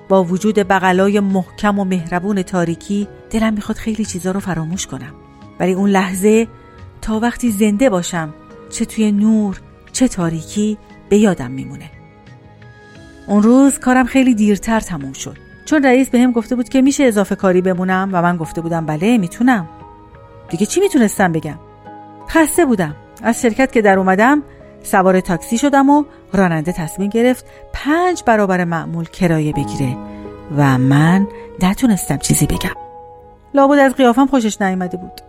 با 0.09 0.25
وجود 0.25 0.55
بغلای 0.55 1.21
محکم 1.21 1.79
و 1.79 1.85
مهربون 1.85 2.43
تاریکی 2.43 3.09
دلم 3.31 3.55
می‌خواد 3.55 3.77
خیلی 3.77 4.05
چیزا 4.05 4.31
رو 4.31 4.41
فراموش 4.41 4.87
کنم. 4.87 5.15
ولی 5.61 5.73
اون 5.73 5.91
لحظه 5.91 6.49
تا 7.03 7.19
وقتی 7.21 7.51
زنده 7.51 7.91
باشم 7.91 8.35
چه 8.71 8.85
توی 8.85 9.13
نور 9.13 9.61
چه 9.93 10.09
تاریکی 10.09 10.79
به 11.09 11.17
یادم 11.17 11.51
میمونه. 11.51 11.91
اون 13.27 13.43
روز 13.43 13.79
کارم 13.79 14.07
خیلی 14.07 14.35
دیرتر 14.35 14.81
تموم 14.81 15.13
شد. 15.13 15.37
چون 15.65 15.85
رئیس 15.85 16.11
بهم 16.11 16.23
هم 16.23 16.33
گفته 16.33 16.57
بود 16.57 16.69
که 16.69 16.83
میشه 16.83 17.05
اضافه 17.05 17.35
کاری 17.35 17.61
بمونم 17.61 18.11
و 18.13 18.23
من 18.23 18.37
گفته 18.37 18.61
بودم 18.61 18.87
بله 18.87 19.19
می‌تونم. 19.19 19.69
دیگه 20.49 20.67
چی 20.67 20.81
می‌تونستم 20.81 21.33
بگم؟ 21.33 21.59
خسته 22.29 22.65
بودم. 22.65 22.97
از 23.23 23.43
شرکت 23.43 23.73
که 23.73 23.83
در 23.83 23.99
اومدم 23.99 24.43
سوار 24.83 25.21
تاکسی 25.21 25.59
شدم 25.59 25.91
و 25.91 26.05
راننده 26.33 26.73
تصمیم 26.73 27.11
گرفت 27.11 27.47
پنج 27.73 28.23
برابر 28.27 28.65
معمول 28.65 29.05
کرایه 29.05 29.53
بگیره 29.53 29.97
و 30.57 30.79
من 30.79 31.27
نتونستم 31.63 32.17
چیزی 32.17 32.47
بگم. 32.47 32.75
لابد 33.55 33.79
از 33.79 33.95
قیافم 33.95 34.27
خوشش 34.27 34.63
نیامده 34.63 34.97
بود. 34.97 35.21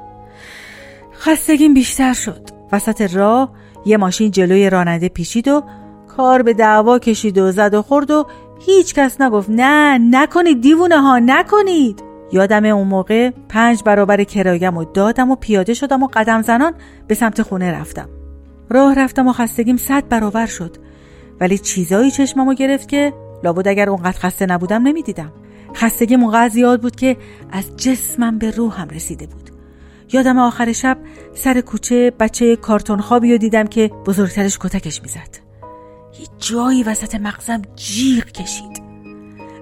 خستگیم 1.13 1.73
بیشتر 1.73 2.13
شد. 2.13 2.49
وسط 2.71 3.01
راه 3.15 3.51
یه 3.86 3.97
ماشین 3.97 4.32
جلوی 4.32 4.69
راننده 4.69 5.10
پیچید 5.10 5.47
و 5.47 5.63
کار 6.17 6.41
به 6.41 6.54
دعوا 6.54 6.99
کشید 6.99 7.38
و 7.38 7.52
زد 7.52 7.73
و 7.73 7.82
خورد 7.82 8.12
و 8.12 8.28
هیچ 8.65 8.93
کس 8.93 9.21
نگفت 9.21 9.49
نه 9.49 9.97
نکنید 9.97 10.62
دیوونه 10.62 11.02
ها 11.02 11.19
نکنید. 11.19 12.04
یادم 12.32 12.65
اون 12.65 12.88
موقع 12.88 13.32
پنج 13.49 13.84
برابر 13.84 14.23
کرایم 14.23 14.78
و 14.78 14.84
دادم 14.84 15.32
و 15.32 15.36
پیاده 15.36 15.73
شدم 15.73 16.04
و 16.04 16.08
قدم 16.13 16.41
زنان 16.41 16.73
به 17.08 17.15
سمت 17.15 17.41
خونه 17.41 17.71
رفتم. 17.71 18.10
راه 18.69 18.95
رفتم 18.95 19.28
و 19.28 19.34
خستگیم 19.34 19.78
صد 19.78 20.08
برابر 20.10 20.45
شد. 20.45 20.78
ولی 21.39 21.58
چیزایی 21.58 22.12
چشممو 22.12 22.54
گرفت 22.54 22.88
که 22.88 23.13
لابد 23.43 23.67
اگر 23.67 23.89
اونقدر 23.89 24.19
خسته 24.19 24.45
نبودم 24.45 24.88
نمی‌دیدم. 24.88 25.32
خستگیم 25.76 26.23
اونقدر 26.23 26.49
زیاد 26.49 26.82
بود 26.82 26.95
که 26.95 27.17
از 27.52 27.78
جسمم 27.78 28.38
به 28.39 28.52
روحم 28.52 28.88
رسیده 28.88 29.26
بود. 29.26 29.49
یادم 30.13 30.38
آخر 30.38 30.71
شب 30.71 30.97
سر 31.34 31.62
کوچه 31.62 32.12
بچه 32.19 32.56
کارتون 32.56 33.02
خوابی 33.02 33.32
رو 33.32 33.38
دیدم 33.38 33.67
که 33.67 33.91
بزرگترش 34.06 34.60
کتکش 34.60 35.02
می‌زد. 35.02 35.53
یه 36.19 36.28
جایی 36.39 36.84
وسط 36.84 37.15
مغزم 37.15 37.62
جیغ 37.76 38.26
کشید. 38.26 38.84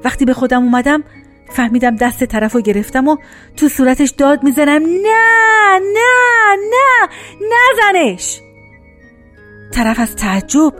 وقتی 0.03 0.25
به 0.25 0.33
خودم 0.33 0.63
اومدم 0.63 1.03
فهمیدم 1.51 1.95
دست 1.95 2.23
طرف 2.23 2.53
رو 2.53 2.61
گرفتم 2.61 3.07
و 3.07 3.17
تو 3.57 3.69
صورتش 3.69 4.09
داد 4.09 4.43
می‌زنم. 4.43 4.81
نه 4.83 5.79
نه 5.79 6.57
نه 6.71 7.07
نزنش! 7.51 8.39
طرف 9.71 9.99
از 9.99 10.15
تعجب 10.15 10.73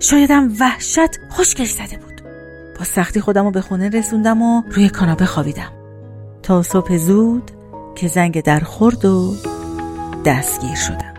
شایدم 0.00 0.52
وحشت 0.60 1.30
خشکش 1.30 1.70
زده 1.70 1.96
بود. 1.96 2.22
با 2.78 2.84
سختی 2.84 3.20
خودم 3.20 3.44
رو 3.44 3.50
به 3.50 3.60
خونه 3.60 3.88
رسوندم 3.88 4.42
و 4.42 4.62
روی 4.70 4.88
کاناپه 4.88 5.26
خوابیدم. 5.26 5.72
تا 6.42 6.62
صبح 6.62 6.96
زود 6.96 7.50
که 7.96 8.08
زنگ 8.08 8.42
در 8.42 8.60
خورد 8.60 9.04
و 9.04 9.34
دستگیر 10.24 10.74
شدم. 10.74 11.17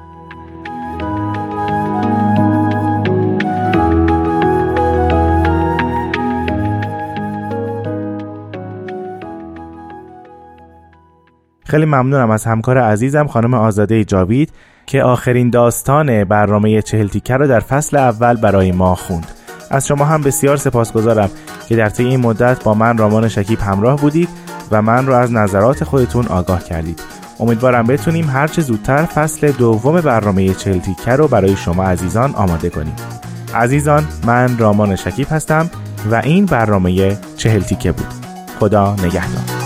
خیلی 11.69 11.86
ممنونم 11.86 12.32
از 12.32 12.45
همکار 12.45 12.77
عزیزم 12.77 13.27
خانم 13.27 13.53
آزاده 13.53 14.03
جاوید 14.03 14.51
که 14.86 15.03
آخرین 15.03 15.49
داستان 15.49 16.23
برنامه 16.23 16.82
چهل 16.82 17.08
تیکه 17.08 17.34
رو 17.34 17.47
در 17.47 17.60
فصل 17.60 17.97
اول 17.97 18.36
برای 18.36 18.71
ما 18.71 18.95
خوند. 18.95 19.27
از 19.71 19.88
شما 19.88 20.05
هم 20.05 20.21
بسیار 20.21 20.58
سپاسگزارم 20.58 21.29
که 21.67 21.75
در 21.75 21.89
طی 21.89 22.05
این 22.05 22.19
مدت 22.19 22.63
با 22.63 22.73
من 22.73 22.97
رامان 22.97 23.27
شکیب 23.27 23.60
همراه 23.60 24.01
بودید 24.01 24.29
و 24.71 24.82
من 24.82 25.05
رو 25.05 25.13
از 25.13 25.32
نظرات 25.32 25.84
خودتون 25.84 26.25
آگاه 26.25 26.63
کردید. 26.63 27.01
امیدوارم 27.39 27.88
بتونیم 27.88 28.29
هرچه 28.29 28.62
زودتر 28.62 29.05
فصل 29.05 29.51
دوم 29.51 30.01
برنامه 30.01 30.53
چهل 30.53 30.79
تیکه 30.79 31.12
رو 31.12 31.27
برای 31.27 31.55
شما 31.55 31.84
عزیزان 31.84 32.36
آماده 32.36 32.69
کنیم. 32.69 32.95
عزیزان 33.55 34.08
من 34.25 34.58
رامان 34.58 34.95
شکیب 34.95 35.27
هستم 35.32 35.69
و 36.12 36.15
این 36.15 36.45
برنامه 36.45 37.17
چهل 37.38 37.62
تیکه 37.62 37.91
بود. 37.91 38.13
خدا 38.60 38.93
نگهدار. 38.93 39.59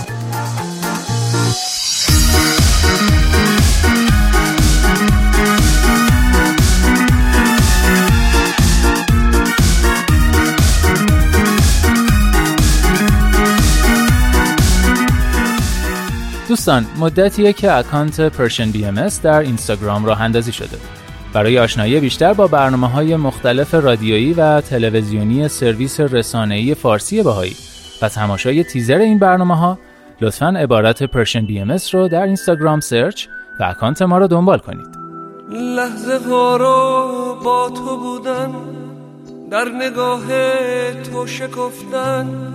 دوستان 16.64 16.86
مدتیه 16.98 17.52
که 17.52 17.72
اکانت 17.72 18.20
پرشن 18.20 18.70
بی 18.70 18.84
ام 18.84 19.08
در 19.22 19.38
اینستاگرام 19.38 20.04
راه 20.04 20.20
اندازی 20.20 20.52
شده. 20.52 20.76
برای 21.32 21.58
آشنایی 21.58 22.00
بیشتر 22.00 22.32
با 22.32 22.46
برنامه 22.46 22.88
های 22.88 23.16
مختلف 23.16 23.74
رادیویی 23.74 24.32
و 24.32 24.60
تلویزیونی 24.60 25.48
سرویس 25.48 26.00
رسانه‌ای 26.00 26.74
فارسی 26.74 27.22
بهایی. 27.22 27.56
و 28.02 28.08
تماشای 28.08 28.64
تیزر 28.64 28.98
این 28.98 29.18
برنامه 29.18 29.56
ها 29.56 29.78
لطفا 30.20 30.46
عبارت 30.46 31.02
Persian 31.02 31.46
BM 31.46 31.76
رو 31.92 32.08
در 32.08 32.22
اینستاگرام 32.22 32.80
search 32.80 33.26
و 33.60 33.64
account 33.64 34.02
ما 34.02 34.18
رو 34.18 34.26
دنبال 34.26 34.58
کنید. 34.58 34.98
لحظه 35.50 36.18
رو 36.58 37.40
با 37.44 37.70
تو 37.70 37.96
بودن 37.96 38.52
در 39.50 39.64
نگاه 39.64 40.22
تو 41.02 41.26
شکفتن 41.26 42.54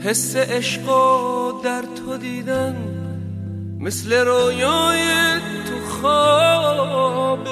حس 0.00 0.36
عشق 0.36 0.82
در 1.64 1.82
تو 1.82 2.16
دیدن. 2.16 2.95
مثل 3.80 4.12
رویای 4.12 5.00
تو 5.66 5.86
خوابه. 6.00 7.50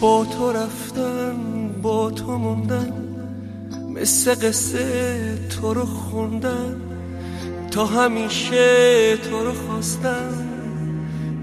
با 0.00 0.24
تو 0.24 0.52
رفتن 0.52 1.36
با 1.82 2.10
تو 2.10 2.38
موندن 2.38 2.92
مثل 3.94 4.34
قصه 4.34 5.38
تو 5.48 5.74
رو 5.74 5.86
خوندن 5.86 6.80
تا 7.70 7.86
همیشه 7.86 9.16
تو 9.16 9.44
رو 9.44 9.52
خواستن 9.52 10.48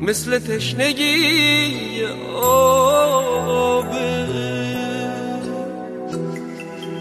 مثل 0.01 0.39
تشنگی 0.39 2.05
آبه. 2.35 4.03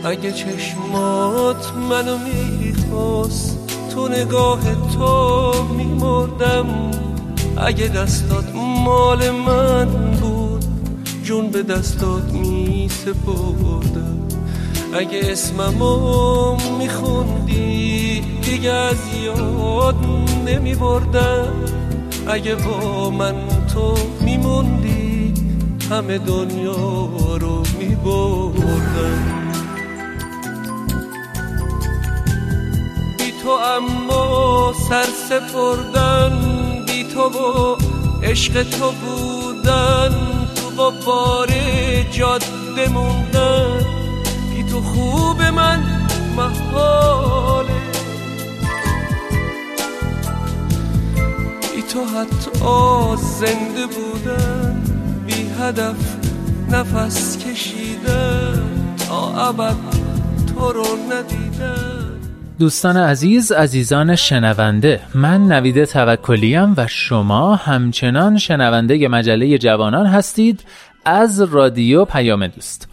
اگه 0.04 0.32
چشمات 0.32 1.72
منو 1.90 2.18
می‌خواست 2.18 3.61
تو 3.94 4.08
نگاه 4.08 4.60
تو 4.96 5.52
میمردم. 5.76 6.90
اگه 7.56 7.88
دستات 7.88 8.44
مال 8.84 9.30
من 9.30 9.88
بود 10.20 10.64
جون 11.24 11.50
به 11.50 11.62
دستات 11.62 12.32
می 12.32 12.88
سپردم 12.88 14.18
اگه 14.94 15.20
اسممو 15.22 16.56
میخوندی 16.78 18.20
دیگه 18.42 18.70
از 18.70 18.96
یاد 19.24 19.96
نمی 20.46 20.74
بردم 20.74 21.52
اگه 22.26 22.54
با 22.54 23.10
من 23.10 23.34
تو 23.74 23.94
میموندی 24.20 25.34
همه 25.90 26.18
دنیا 26.18 27.36
رو 27.40 27.62
میبردم. 27.78 29.41
تو 33.42 33.50
اما 33.50 34.72
سر 34.88 35.04
سپردن 35.28 36.32
بی 36.86 37.04
تو 37.04 37.20
و 37.20 37.76
عشق 38.22 38.62
تو 38.62 38.90
بودن 38.90 40.10
تو 40.54 40.90
بار 41.06 41.48
جاده 42.10 42.88
موندن. 42.88 43.86
بی 44.50 44.62
تو 44.62 44.80
خوب 44.80 45.42
من 45.42 45.82
محاله. 46.36 47.68
بی 51.74 51.82
تو 51.82 52.04
حتی 52.04 52.50
زنده 53.16 53.86
بودن 53.86 54.82
بی 55.26 55.50
هدف 55.60 55.96
نفس 56.70 57.38
کشیدن. 57.38 58.94
تا 59.08 59.48
ابد 59.48 59.76
تو 60.46 60.72
رو 60.72 60.86
ندیدن 61.10 62.01
دوستان 62.62 62.96
عزیز 62.96 63.52
عزیزان 63.52 64.16
شنونده 64.16 65.00
من 65.14 65.46
نوید 65.52 65.84
توکلیم 65.84 66.74
و 66.76 66.86
شما 66.86 67.56
همچنان 67.56 68.38
شنونده 68.38 69.08
مجله 69.08 69.58
جوانان 69.58 70.06
هستید 70.06 70.64
از 71.04 71.40
رادیو 71.40 72.04
پیام 72.04 72.46
دوست. 72.46 72.88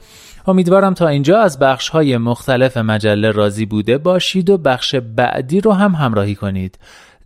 امیدوارم 0.47 0.93
تا 0.93 1.07
اینجا 1.07 1.39
از 1.39 1.59
بخش 1.59 1.89
های 1.89 2.17
مختلف 2.17 2.77
مجله 2.77 3.31
راضی 3.31 3.65
بوده 3.65 3.97
باشید 3.97 4.49
و 4.49 4.57
بخش 4.57 4.95
بعدی 4.95 5.61
رو 5.61 5.71
هم 5.71 5.91
همراهی 5.91 6.35
کنید. 6.35 6.77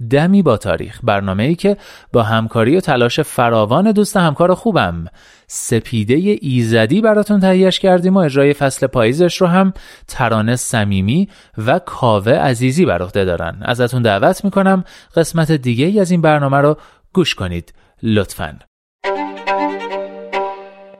دمی 0.09 0.41
با 0.41 0.57
تاریخ. 0.57 0.99
برنامه 1.03 1.43
ای 1.43 1.55
که 1.55 1.77
با 2.13 2.23
همکاری 2.23 2.77
و 2.77 2.79
تلاش 2.79 3.19
فراوان 3.19 3.91
دوست 3.91 4.17
همکار 4.17 4.53
خوبم. 4.53 5.05
سپیده 5.47 6.37
ایزدی 6.41 7.01
براتون 7.01 7.39
تهیهش 7.39 7.79
کردیم 7.79 8.17
و 8.17 8.19
اجرای 8.19 8.53
فصل 8.53 8.87
پاییزش 8.87 9.41
رو 9.41 9.47
هم 9.47 9.73
ترانه 10.07 10.55
صمیمی 10.55 11.29
و 11.57 11.79
کاوه 11.79 12.31
عزیزی 12.31 12.85
بر 12.85 13.01
عهده 13.01 13.25
دارن. 13.25 13.57
ازتون 13.61 14.01
دعوت 14.01 14.45
می‌کنم 14.45 14.83
قسمت 15.15 15.51
دیگه 15.51 15.85
ای 15.85 15.99
از 15.99 16.11
این 16.11 16.21
برنامه 16.21 16.57
رو 16.57 16.77
گوش 17.13 17.35
کنید. 17.35 17.73
لطفاً. 18.03 18.53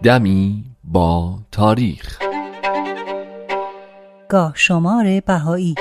دمی 0.03 0.63
با 0.83 1.39
تاریخ. 1.51 2.19
گاه 4.29 4.51
شمار 4.55 5.21
بهایی. 5.25 5.75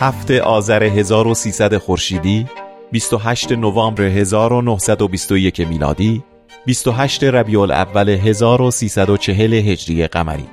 هفته 0.00 0.42
آذر 0.42 0.82
1300 0.82 1.76
خورشیدی 1.76 2.46
28 2.92 3.52
نوامبر 3.52 4.02
1921 4.02 5.60
میلادی 5.60 6.22
28 6.66 7.24
ربیع 7.24 7.60
الاول 7.60 8.08
1340 8.08 9.52
هجری 9.52 10.06
قمری. 10.06 10.46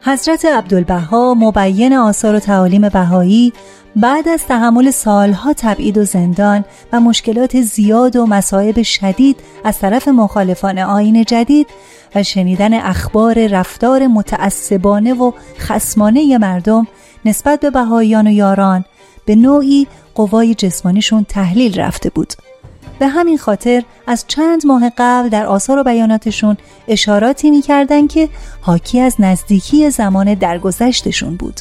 حضرت 0.00 0.44
عبدالبها 0.44 1.34
مبین 1.34 1.92
آثار 1.92 2.34
و 2.34 2.38
تعالیم 2.38 2.88
بهایی 2.88 3.52
بعد 3.96 4.28
از 4.28 4.46
تحمل 4.46 4.90
سالها 4.90 5.52
تبعید 5.52 5.98
و 5.98 6.04
زندان 6.04 6.64
و 6.92 7.00
مشکلات 7.00 7.60
زیاد 7.60 8.16
و 8.16 8.26
مصائب 8.26 8.82
شدید 8.82 9.36
از 9.64 9.78
طرف 9.78 10.08
مخالفان 10.08 10.78
آین 10.78 11.24
جدید 11.24 11.66
و 12.14 12.22
شنیدن 12.22 12.74
اخبار 12.74 13.46
رفتار 13.46 14.06
متعصبانه 14.06 15.14
و 15.14 15.32
خسمانه 15.58 16.38
مردم 16.38 16.86
نسبت 17.24 17.60
به 17.60 17.70
بهاییان 17.70 18.26
و 18.26 18.30
یاران 18.30 18.84
به 19.24 19.36
نوعی 19.36 19.86
قوای 20.14 20.54
جسمانیشون 20.54 21.24
تحلیل 21.24 21.80
رفته 21.80 22.10
بود. 22.10 22.32
به 22.98 23.08
همین 23.08 23.38
خاطر 23.38 23.82
از 24.06 24.24
چند 24.28 24.66
ماه 24.66 24.92
قبل 24.98 25.28
در 25.28 25.46
آثار 25.46 25.78
و 25.78 25.84
بیاناتشون 25.84 26.56
اشاراتی 26.88 27.50
می‌کردند 27.50 28.08
که 28.12 28.28
حاکی 28.60 29.00
از 29.00 29.16
نزدیکی 29.18 29.90
زمان 29.90 30.34
درگذشتشون 30.34 31.36
بود. 31.36 31.60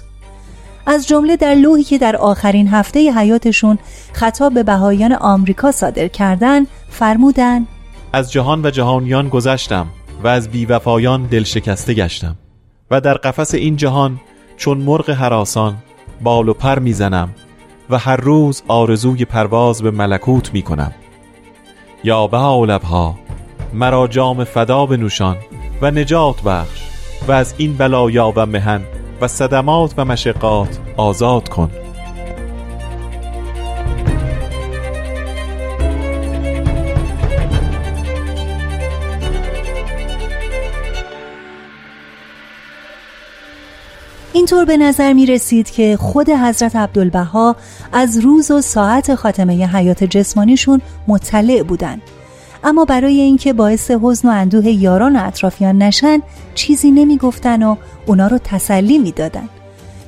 از 0.85 1.07
جمله 1.07 1.37
در 1.37 1.55
لوحی 1.55 1.83
که 1.83 1.97
در 1.97 2.15
آخرین 2.15 2.67
هفته 2.67 3.11
حیاتشون 3.11 3.77
خطاب 4.13 4.53
به 4.53 4.63
بهایان 4.63 5.13
آمریکا 5.13 5.71
صادر 5.71 6.07
کردن 6.07 6.65
فرمودن 6.89 7.67
از 8.13 8.31
جهان 8.31 8.65
و 8.65 8.69
جهانیان 8.69 9.29
گذشتم 9.29 9.87
و 10.23 10.27
از 10.27 10.49
بیوفایان 10.49 11.25
دل 11.25 11.43
شکسته 11.43 11.93
گشتم 11.93 12.35
و 12.91 13.01
در 13.01 13.13
قفس 13.13 13.53
این 13.53 13.75
جهان 13.75 14.19
چون 14.59 14.77
مرغ 14.77 15.09
حراسان 15.09 15.77
بال 16.21 16.49
و 16.49 16.53
پر 16.53 16.79
می‌زنم 16.79 17.29
و 17.89 17.97
هر 17.97 18.15
روز 18.15 18.63
آرزوی 18.67 19.25
پرواز 19.25 19.81
به 19.81 19.91
ملکوت 19.91 20.53
می‌کنم. 20.53 20.93
یا 22.03 22.27
بها 22.27 22.65
لبها 22.65 23.15
مرا 23.73 24.07
جام 24.07 24.43
فدا 24.43 24.85
بنوشان 24.85 25.37
و 25.81 25.91
نجات 25.91 26.41
بخش 26.41 26.83
و 27.27 27.31
از 27.31 27.53
این 27.57 27.77
بلایا 27.77 28.33
و 28.35 28.45
مهن 28.45 28.81
و 29.21 29.27
صدمات 29.27 29.93
و 29.97 30.05
مشقات 30.05 30.79
آزاد 30.97 31.49
کن. 31.49 31.71
اینطور 44.39 44.65
به 44.65 44.77
نظر 44.77 45.13
می 45.13 45.25
رسید 45.25 45.71
که 45.71 45.97
خود 45.97 46.29
حضرت 46.29 46.75
عبدالبها 46.75 47.55
از 47.91 48.17
روز 48.17 48.51
و 48.51 48.61
ساعت 48.61 49.15
خاتمه 49.15 49.67
حیات 49.67 50.03
جسمانیشون 50.03 50.81
مطلع 51.07 51.63
بودند. 51.63 52.01
اما 52.63 52.85
برای 52.85 53.21
اینکه 53.21 53.53
باعث 53.53 53.91
حزن 53.91 54.27
و 54.27 54.31
اندوه 54.31 54.67
یاران 54.67 55.15
و 55.15 55.27
اطرافیان 55.27 55.77
نشن 55.77 56.21
چیزی 56.55 56.91
نمی‌گفتن 56.91 57.63
و 57.63 57.75
اونا 58.05 58.27
رو 58.27 58.37
تسلی 58.43 58.97
می‌دادن 58.97 59.49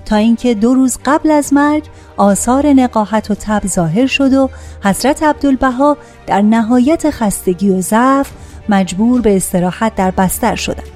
تا 0.06 0.16
اینکه 0.16 0.54
دو 0.54 0.74
روز 0.74 0.98
قبل 1.06 1.32
از 1.32 1.54
مرگ 1.54 1.84
آثار 2.18 2.68
نقاهت 2.68 3.32
و 3.32 3.36
تب 3.36 3.68
ظاهر 3.68 4.08
شد 4.08 4.34
و 4.34 4.50
حضرت 4.84 5.24
عبدالبها 5.24 5.98
در 6.28 6.42
نهایت 6.42 7.10
خستگی 7.10 7.70
و 7.70 7.82
ضعف 7.82 8.30
مجبور 8.70 9.22
به 9.22 9.36
استراحت 9.36 9.96
در 9.96 10.12
بستر 10.12 10.56
شدند. 10.56 10.88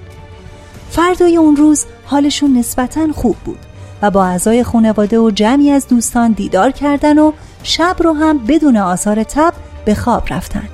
فردای 0.89 1.38
اون 1.38 1.55
روز 1.55 1.86
حالشون 2.06 2.58
نسبتا 2.58 3.08
خوب 3.14 3.36
بود 3.45 3.60
و 4.01 4.12
با 4.12 4.26
اعضای 4.26 4.64
خانواده 4.64 5.20
و 5.20 5.32
جمعی 5.32 5.72
از 5.72 5.88
دوستان 5.88 6.32
دیدار 6.32 6.72
کردن 6.72 7.20
و 7.20 7.32
شب 7.64 7.95
رو 7.99 8.14
هم 8.14 8.38
بدون 8.38 8.78
آثار 8.78 9.24
تب 9.24 9.53
به 9.86 9.95
خواب 9.95 10.24
رفتن. 10.30 10.70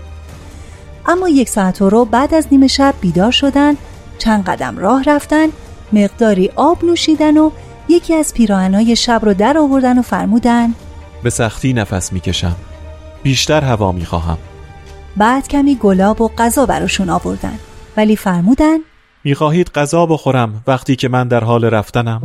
اما 1.05 1.29
یک 1.29 1.49
ساعت 1.49 1.81
و 1.81 1.89
رو 1.89 2.05
بعد 2.05 2.33
از 2.33 2.47
نیمه 2.51 2.67
شب 2.67 2.93
بیدار 3.01 3.31
شدن 3.31 3.75
چند 4.17 4.43
قدم 4.45 4.77
راه 4.77 5.03
رفتن 5.03 5.47
مقداری 5.93 6.49
آب 6.55 6.85
نوشیدن 6.85 7.37
و 7.37 7.51
یکی 7.89 8.15
از 8.15 8.33
پیراهنهای 8.33 8.95
شب 8.95 9.21
رو 9.23 9.33
در 9.33 9.57
آوردن 9.57 9.99
و 9.99 10.01
فرمودن 10.01 10.73
به 11.23 11.29
سختی 11.29 11.73
نفس 11.73 12.13
می‌کشم. 12.13 12.55
بیشتر 13.23 13.61
هوا 13.61 13.91
می‌خواهم. 13.91 14.37
بعد 15.17 15.47
کمی 15.47 15.75
گلاب 15.75 16.21
و 16.21 16.31
غذا 16.37 16.65
براشون 16.65 17.09
آوردن 17.09 17.59
ولی 17.97 18.15
فرمودن 18.15 18.77
می‌خواهید 19.23 19.69
غذا 19.69 20.05
بخورم 20.05 20.63
وقتی 20.67 20.95
که 20.95 21.09
من 21.09 21.27
در 21.27 21.43
حال 21.43 21.65
رفتنم؟ 21.65 22.21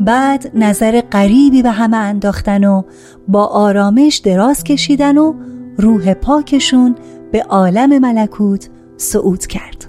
بعد 0.00 0.50
نظر 0.54 1.00
غریبی 1.00 1.62
به 1.62 1.70
همه 1.70 1.96
انداختن 1.96 2.64
و 2.64 2.82
با 3.28 3.44
آرامش 3.46 4.16
دراز 4.16 4.64
کشیدن 4.64 5.18
و 5.18 5.34
روح 5.78 6.14
پاکشون 6.14 6.94
به 7.32 7.42
عالم 7.42 7.98
ملکوت 7.98 8.68
صعود 8.96 9.46
کرد. 9.46 9.83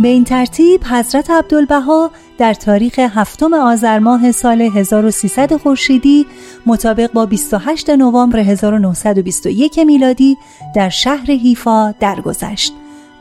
به 0.00 0.08
این 0.08 0.24
ترتیب 0.24 0.84
حضرت 0.84 1.30
عبدالبها 1.30 2.10
در 2.38 2.54
تاریخ 2.54 2.98
هفتم 2.98 3.54
آذر 3.54 3.98
ماه 3.98 4.32
سال 4.32 4.62
1300 4.62 5.56
خورشیدی 5.56 6.26
مطابق 6.66 7.12
با 7.12 7.26
28 7.26 7.90
نوامبر 7.90 8.38
1921 8.38 9.78
میلادی 9.78 10.36
در 10.74 10.88
شهر 10.88 11.26
حیفا 11.26 11.94
درگذشت 12.00 12.72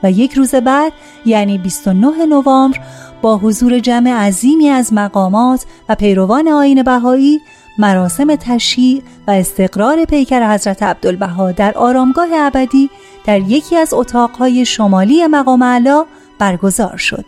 و 0.04 0.12
یک 0.12 0.34
روز 0.34 0.56
بعد 0.56 0.94
یعنی 1.26 1.58
29 1.58 2.26
نوامبر 2.26 2.80
با 3.22 3.38
حضور 3.38 3.80
جمع 3.80 4.12
عظیمی 4.12 4.70
از 4.70 4.94
مقامات 4.94 5.66
و 5.90 5.96
پیروان 5.96 6.48
آین 6.48 6.84
بهایی 6.84 7.40
مراسم 7.78 8.36
تشییع 8.36 9.02
و 9.28 9.32
استقرار 9.32 10.06
پیکر 10.06 10.54
حضرت 10.54 10.84
عبدالبها 10.84 11.52
در 11.52 11.78
آرامگاه 11.78 12.30
ابدی 12.34 12.90
در 13.26 13.40
یکی 13.40 13.76
از 13.76 13.94
اتاقهای 13.94 14.66
شمالی 14.66 15.28
مقام 15.28 15.64
علا 15.64 16.06
برگزار 16.40 16.98
شد. 16.98 17.26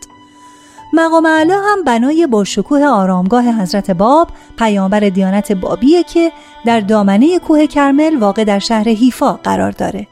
مقام 0.92 1.26
علا 1.26 1.60
هم 1.64 1.84
بنای 1.84 2.26
با 2.26 2.44
شکوه 2.44 2.84
آرامگاه 2.84 3.62
حضرت 3.62 3.90
باب 3.90 4.28
پیامبر 4.58 5.00
دیانت 5.00 5.52
بابیه 5.52 6.02
که 6.02 6.32
در 6.64 6.80
دامنه 6.80 7.38
کوه 7.38 7.66
کرمل 7.66 8.16
واقع 8.16 8.44
در 8.44 8.58
شهر 8.58 8.88
حیفا 8.88 9.32
قرار 9.32 9.70
داره. 9.70 10.06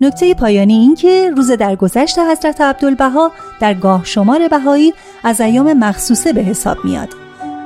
نکته 0.00 0.34
پایانی 0.34 0.74
این 0.74 0.94
که 0.94 1.30
روز 1.36 1.50
درگذشت 1.50 2.18
حضرت 2.18 2.60
عبدالبها 2.60 3.32
در 3.60 3.74
گاه 3.74 4.04
شمار 4.04 4.48
بهایی 4.48 4.94
از 5.24 5.40
ایام 5.40 5.72
مخصوصه 5.72 6.32
به 6.32 6.40
حساب 6.40 6.84
میاد 6.84 7.08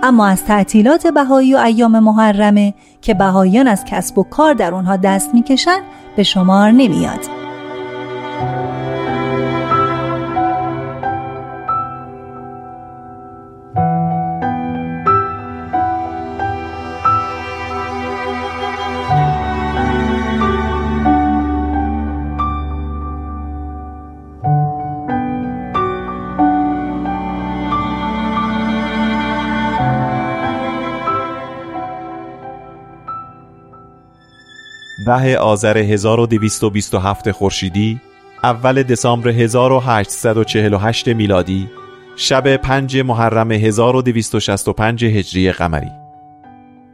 اما 0.03 0.27
از 0.27 0.45
تعطیلات 0.45 1.07
بهایی 1.07 1.55
و 1.55 1.59
ایام 1.59 1.99
محرمه 1.99 2.75
که 3.03 3.15
بهاییان 3.15 3.67
از 3.69 3.85
کسب 3.85 4.19
و 4.19 4.23
کار 4.23 4.55
در 4.55 4.75
اونها 4.75 4.97
دست 4.97 5.35
می‌کشن 5.35 5.81
به 6.17 6.23
شمار 6.23 6.71
نمیاد 6.71 7.40
ده 35.21 35.39
آذر 35.39 35.79
1227 35.79 37.33
خورشیدی 37.33 38.01
اول 38.45 38.83
دسامبر 38.83 39.29
1848 39.29 41.09
میلادی 41.09 41.71
شب 42.17 42.57
5 42.57 42.97
محرم 42.97 43.51
1265 43.53 45.05
هجری 45.05 45.53
قمری. 45.53 45.91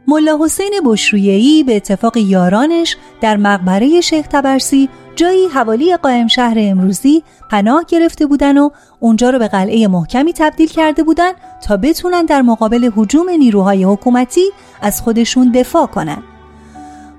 ملا 0.07 0.39
حسین 0.41 0.73
بشرویهی 0.85 1.63
به 1.63 1.75
اتفاق 1.75 2.17
یارانش 2.17 2.97
در 3.21 3.37
مقبره 3.37 4.01
شیخ 4.01 4.27
تبرسی 4.27 4.89
جایی 5.15 5.47
حوالی 5.47 5.97
قائم 5.97 6.27
شهر 6.27 6.55
امروزی 6.57 7.23
پناه 7.51 7.85
گرفته 7.87 8.25
بودن 8.25 8.57
و 8.57 8.69
اونجا 8.99 9.29
رو 9.29 9.39
به 9.39 9.47
قلعه 9.47 9.87
محکمی 9.87 10.33
تبدیل 10.33 10.67
کرده 10.67 11.03
بودن 11.03 11.31
تا 11.67 11.77
بتونن 11.77 12.25
در 12.25 12.41
مقابل 12.41 12.91
حجوم 12.95 13.29
نیروهای 13.29 13.83
حکومتی 13.83 14.45
از 14.81 15.01
خودشون 15.01 15.51
دفاع 15.51 15.85
کنن. 15.85 16.23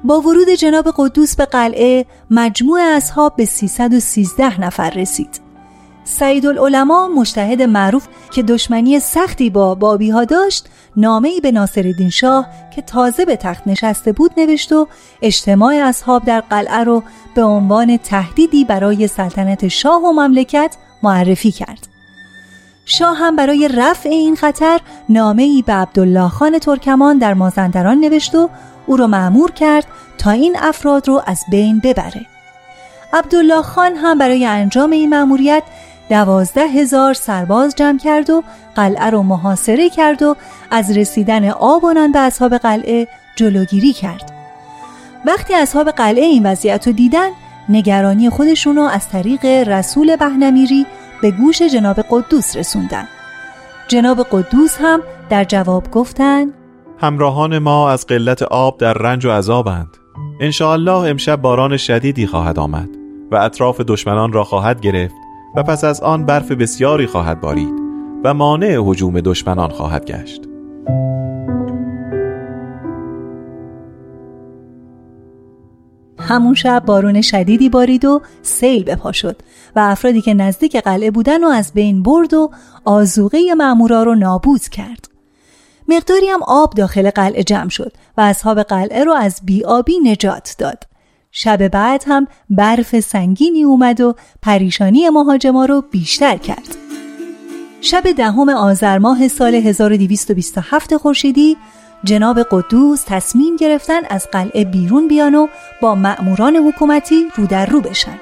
با 0.04 0.20
ورود 0.20 0.48
جناب 0.48 0.94
قدوس 0.96 1.36
به 1.36 1.44
قلعه 1.44 2.06
مجموع 2.30 2.80
اصحاب 2.80 3.36
به 3.36 3.44
313 3.44 4.60
نفر 4.60 4.90
رسید. 4.90 5.40
سعید 6.04 6.46
العلماء 6.46 7.08
مشتهد 7.08 7.62
معروف 7.62 8.08
که 8.30 8.42
دشمنی 8.42 9.00
سختی 9.00 9.50
با 9.50 9.74
بابی 9.74 10.10
ها 10.10 10.24
داشت 10.24 10.66
نامه 10.96 11.28
ای 11.28 11.40
به 11.40 11.52
ناصرالدین 11.52 12.10
شاه 12.10 12.46
که 12.74 12.82
تازه 12.82 13.24
به 13.24 13.36
تخت 13.36 13.62
نشسته 13.66 14.12
بود 14.12 14.30
نوشت 14.36 14.72
و 14.72 14.88
اجتماع 15.22 15.74
اصحاب 15.74 16.24
در 16.24 16.40
قلعه 16.40 16.84
رو 16.84 17.02
به 17.34 17.42
عنوان 17.42 17.96
تهدیدی 17.96 18.64
برای 18.64 19.06
سلطنت 19.06 19.68
شاه 19.68 20.02
و 20.02 20.12
مملکت 20.12 20.76
معرفی 21.02 21.52
کرد. 21.52 21.88
شاه 22.86 23.16
هم 23.16 23.36
برای 23.36 23.68
رفع 23.68 24.08
این 24.08 24.36
خطر 24.36 24.80
نامه 25.08 25.42
ای 25.42 25.62
به 25.62 25.72
عبدالله 25.72 26.28
خان 26.28 26.58
ترکمان 26.58 27.18
در 27.18 27.34
مازندران 27.34 28.00
نوشت 28.00 28.34
و 28.34 28.50
او 28.88 28.96
را 28.96 29.06
معمور 29.06 29.50
کرد 29.50 29.86
تا 30.18 30.30
این 30.30 30.56
افراد 30.58 31.08
رو 31.08 31.22
از 31.26 31.44
بین 31.50 31.80
ببره. 31.80 32.26
عبدالله 33.12 33.62
خان 33.62 33.94
هم 33.96 34.18
برای 34.18 34.46
انجام 34.46 34.90
این 34.90 35.10
مأموریت 35.10 35.62
دوازده 36.10 36.66
هزار 36.68 37.14
سرباز 37.14 37.74
جمع 37.74 37.98
کرد 37.98 38.30
و 38.30 38.42
قلعه 38.74 39.10
رو 39.10 39.22
محاصره 39.22 39.90
کرد 39.90 40.22
و 40.22 40.36
از 40.70 40.96
رسیدن 40.96 41.48
آب 41.48 41.84
و 41.84 41.92
نان 41.92 42.12
به 42.12 42.18
اصحاب 42.18 42.56
قلعه 42.56 43.08
جلوگیری 43.36 43.92
کرد. 43.92 44.32
وقتی 45.24 45.54
اصحاب 45.54 45.90
قلعه 45.90 46.24
این 46.24 46.46
وضعیت 46.46 46.86
رو 46.86 46.92
دیدن 46.92 47.28
نگرانی 47.68 48.30
خودشون 48.30 48.76
رو 48.76 48.82
از 48.82 49.08
طریق 49.08 49.44
رسول 49.44 50.16
بهنمیری 50.16 50.86
به 51.22 51.30
گوش 51.30 51.62
جناب 51.62 52.00
قدوس 52.10 52.56
رسوندن. 52.56 53.08
جناب 53.88 54.26
قدوس 54.30 54.76
هم 54.80 55.02
در 55.30 55.44
جواب 55.44 55.90
گفتن 55.90 56.46
همراهان 57.00 57.58
ما 57.58 57.90
از 57.90 58.06
قلت 58.06 58.42
آب 58.42 58.78
در 58.78 58.92
رنج 58.92 59.26
و 59.26 59.30
عذابند. 59.30 59.96
انشاءالله 60.40 61.10
امشب 61.10 61.40
باران 61.40 61.76
شدیدی 61.76 62.26
خواهد 62.26 62.58
آمد 62.58 62.88
و 63.30 63.36
اطراف 63.36 63.80
دشمنان 63.80 64.32
را 64.32 64.44
خواهد 64.44 64.80
گرفت 64.80 65.14
و 65.56 65.62
پس 65.62 65.84
از 65.84 66.00
آن 66.00 66.26
برف 66.26 66.52
بسیاری 66.52 67.06
خواهد 67.06 67.40
بارید 67.40 67.74
و 68.24 68.34
مانع 68.34 68.80
هجوم 68.86 69.20
دشمنان 69.20 69.70
خواهد 69.70 70.04
گشت. 70.04 70.42
همون 76.18 76.54
شب 76.54 76.82
بارون 76.86 77.20
شدیدی 77.20 77.68
بارید 77.68 78.04
و 78.04 78.20
سیل 78.42 78.84
به 78.84 78.96
پا 78.96 79.12
شد 79.12 79.36
و 79.76 79.80
افرادی 79.80 80.20
که 80.20 80.34
نزدیک 80.34 80.76
قلعه 80.76 81.10
بودن 81.10 81.44
و 81.44 81.48
از 81.48 81.72
بین 81.72 82.02
برد 82.02 82.34
و 82.34 82.50
آزوغه 82.84 83.54
مامورا 83.54 84.02
رو 84.02 84.14
نابود 84.14 84.62
کرد. 84.62 85.17
مقداری 85.88 86.28
هم 86.28 86.42
آب 86.42 86.74
داخل 86.74 87.10
قلعه 87.10 87.42
جمع 87.42 87.68
شد 87.68 87.92
و 88.16 88.20
اصحاب 88.20 88.62
قلعه 88.62 89.04
رو 89.04 89.12
از 89.12 89.40
بیابی 89.44 89.98
نجات 89.98 90.54
داد. 90.58 90.84
شب 91.32 91.68
بعد 91.68 92.04
هم 92.06 92.26
برف 92.50 93.00
سنگینی 93.00 93.64
اومد 93.64 94.00
و 94.00 94.14
پریشانی 94.42 95.08
مهاجما 95.08 95.64
رو 95.64 95.84
بیشتر 95.90 96.36
کرد. 96.36 96.76
شب 97.80 98.12
دهم 98.12 98.48
آذر 98.48 98.98
ماه 98.98 99.28
سال 99.28 99.54
1227 99.54 100.96
خورشیدی 100.96 101.56
جناب 102.04 102.42
قدوس 102.42 103.04
تصمیم 103.06 103.56
گرفتن 103.56 104.00
از 104.10 104.28
قلعه 104.32 104.64
بیرون 104.64 105.08
بیان 105.08 105.34
و 105.34 105.46
با 105.82 105.94
مأموران 105.94 106.56
حکومتی 106.56 107.26
رو 107.36 107.46
در 107.46 107.66
رو 107.66 107.80
بشن. 107.80 108.18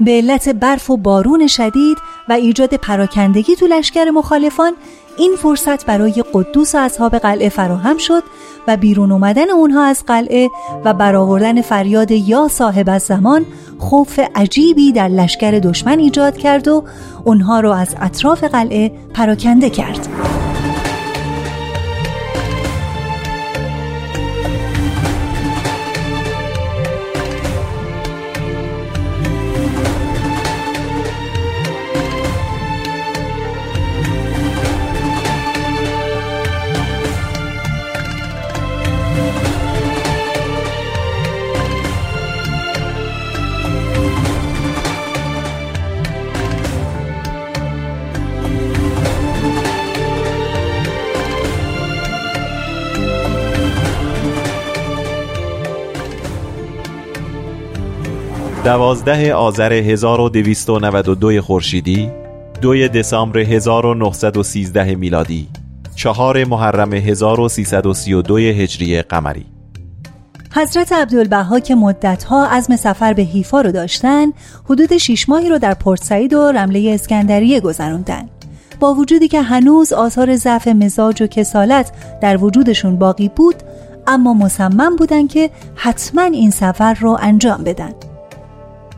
به 0.00 0.10
علت 0.10 0.48
برف 0.48 0.90
و 0.90 0.96
بارون 0.96 1.46
شدید 1.46 1.98
و 2.28 2.32
ایجاد 2.32 2.74
پراکندگی 2.74 3.56
تو 3.56 3.66
لشکر 3.66 4.04
مخالفان 4.04 4.72
این 5.20 5.36
فرصت 5.36 5.86
برای 5.86 6.24
قدوس 6.34 6.74
و 6.74 6.78
اصحاب 6.78 7.18
قلعه 7.18 7.48
فراهم 7.48 7.98
شد 7.98 8.22
و 8.68 8.76
بیرون 8.76 9.12
اومدن 9.12 9.50
اونها 9.50 9.84
از 9.84 10.04
قلعه 10.06 10.50
و 10.84 10.94
برآوردن 10.94 11.62
فریاد 11.62 12.10
یا 12.10 12.48
صاحب 12.48 12.88
از 12.88 13.02
زمان 13.02 13.46
خوف 13.78 14.20
عجیبی 14.34 14.92
در 14.92 15.08
لشکر 15.08 15.50
دشمن 15.50 15.98
ایجاد 15.98 16.36
کرد 16.36 16.68
و 16.68 16.84
اونها 17.24 17.60
رو 17.60 17.70
از 17.70 17.96
اطراف 18.00 18.44
قلعه 18.44 18.92
پراکنده 19.14 19.70
کرد. 19.70 20.08
دوازده 58.64 59.34
آذر 59.34 59.72
1292 59.72 61.42
خورشیدی 61.42 62.10
دوی 62.62 62.88
دسامبر 62.88 63.38
1913 63.38 64.94
میلادی 64.94 65.48
چهار 65.94 66.44
محرم 66.44 66.92
1332 66.92 68.38
هجری 68.38 69.02
قمری. 69.02 69.46
حضرت 70.54 70.92
عبدالبها 70.92 71.60
که 71.60 71.74
مدتها 71.74 72.46
عزم 72.46 72.76
سفر 72.76 73.12
به 73.12 73.22
حیفا 73.22 73.60
رو 73.60 73.72
داشتن 73.72 74.32
حدود 74.64 74.96
شیش 74.96 75.28
ماهی 75.28 75.48
رو 75.48 75.58
در 75.58 75.74
پورت 75.74 76.04
سعید 76.04 76.32
و 76.32 76.52
رمله 76.52 76.90
اسکندریه 76.94 77.60
گذروندن. 77.60 78.28
با 78.80 78.94
وجودی 78.94 79.28
که 79.28 79.42
هنوز 79.42 79.92
آثار 79.92 80.36
ضعف 80.36 80.68
مزاج 80.68 81.22
و 81.22 81.26
کسالت 81.26 81.92
در 82.20 82.44
وجودشون 82.44 82.96
باقی 82.96 83.28
بود 83.28 83.56
اما 84.06 84.34
مصمم 84.34 84.96
بودن 84.96 85.26
که 85.26 85.50
حتما 85.74 86.22
این 86.22 86.50
سفر 86.50 86.94
رو 86.94 87.18
انجام 87.20 87.64
بدن. 87.64 87.92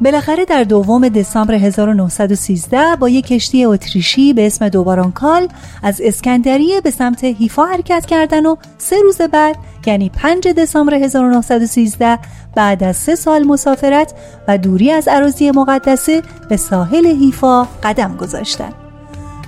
بالاخره 0.02 0.44
در 0.44 0.64
دوم 0.64 1.08
دسامبر 1.08 1.54
1913 1.54 2.96
با 2.96 3.08
یک 3.08 3.26
کشتی 3.26 3.64
اتریشی 3.64 4.32
به 4.32 4.46
اسم 4.46 4.68
دوبارانکال 4.68 5.48
از 5.82 6.00
اسکندریه 6.04 6.80
به 6.80 6.90
سمت 6.90 7.24
هیفا 7.24 7.64
حرکت 7.64 8.06
کردن 8.06 8.46
و 8.46 8.56
سه 8.78 8.96
روز 9.02 9.20
بعد 9.20 9.56
یعنی 9.86 10.10
5 10.10 10.48
دسامبر 10.48 10.94
1913 10.94 12.18
بعد 12.54 12.84
از 12.84 12.96
سه 12.96 13.14
سال 13.14 13.42
مسافرت 13.42 14.14
و 14.48 14.58
دوری 14.58 14.90
از 14.90 15.08
عراضی 15.08 15.50
مقدسه 15.50 16.22
به 16.48 16.56
ساحل 16.56 17.06
هیفا 17.06 17.64
قدم 17.64 18.16
گذاشتند. 18.16 18.74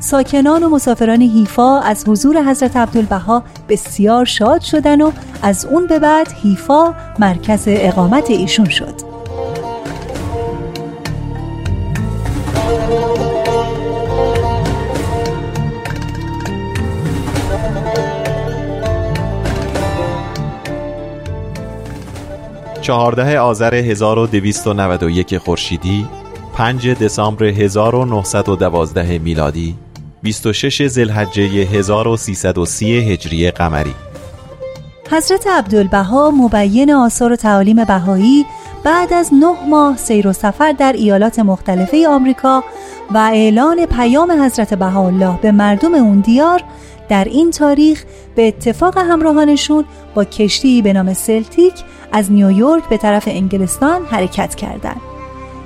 ساکنان 0.00 0.62
و 0.62 0.68
مسافران 0.68 1.22
هیفا 1.22 1.80
از 1.80 2.08
حضور 2.08 2.50
حضرت 2.50 2.76
عبدالبها 2.76 3.42
بسیار 3.68 4.24
شاد 4.24 4.60
شدن 4.60 5.00
و 5.00 5.12
از 5.42 5.64
اون 5.64 5.86
به 5.86 5.98
بعد 5.98 6.28
هیفا 6.42 6.94
مرکز 7.18 7.62
اقامت 7.66 8.30
ایشون 8.30 8.68
شد. 8.68 9.13
چهارده 22.84 23.38
آذر 23.38 23.74
1291 23.74 25.38
خورشیدی 25.38 26.06
5 26.54 26.88
دسامبر 26.88 27.44
1912 27.44 29.18
میلادی 29.18 29.74
26 30.22 30.88
ذوالحجه 30.88 31.42
1330 31.42 33.12
هجری 33.12 33.50
قمری. 33.50 33.94
حضرت 35.10 35.46
عبدالبها 35.46 36.30
مبین 36.30 36.94
آثار 36.94 37.32
و 37.32 37.36
تعالیم 37.36 37.84
بهایی 37.84 38.46
بعد 38.84 39.12
از 39.12 39.30
نه 39.34 39.68
ماه 39.68 39.96
سیر 39.96 40.28
و 40.28 40.32
سفر 40.32 40.72
در 40.72 40.92
ایالات 40.92 41.38
مختلفه 41.38 42.08
آمریکا 42.08 42.64
و 43.14 43.18
اعلان 43.18 43.86
پیام 43.86 44.42
حضرت 44.44 44.74
بهاءالله 44.74 45.38
به 45.42 45.52
مردم 45.52 45.94
اون 45.94 46.20
دیار 46.20 46.62
در 47.08 47.24
این 47.24 47.50
تاریخ 47.50 48.04
به 48.34 48.48
اتفاق 48.48 48.98
همراهانشون 48.98 49.84
با 50.14 50.24
کشتی 50.24 50.82
به 50.82 50.92
نام 50.92 51.14
سلتیک 51.14 51.74
از 52.12 52.32
نیویورک 52.32 52.88
به 52.88 52.96
طرف 52.96 53.24
انگلستان 53.26 54.04
حرکت 54.04 54.54
کردند. 54.54 55.00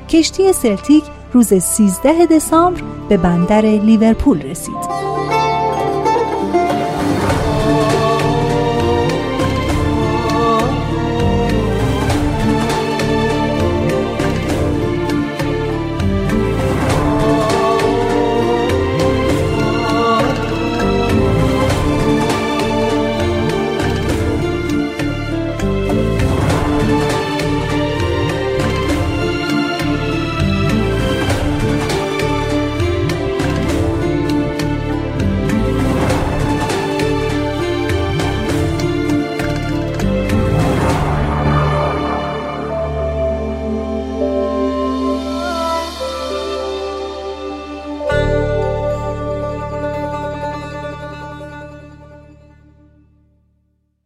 کشتی 0.08 0.52
سلتیک 0.52 1.04
روز 1.32 1.54
13 1.54 2.26
دسامبر 2.26 2.80
به 3.08 3.16
بندر 3.16 3.62
لیورپول 3.62 4.42
رسید. 4.42 5.37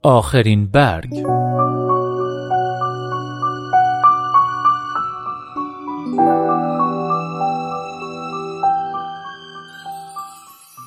آخرین 0.04 0.66
برگ. 0.66 1.22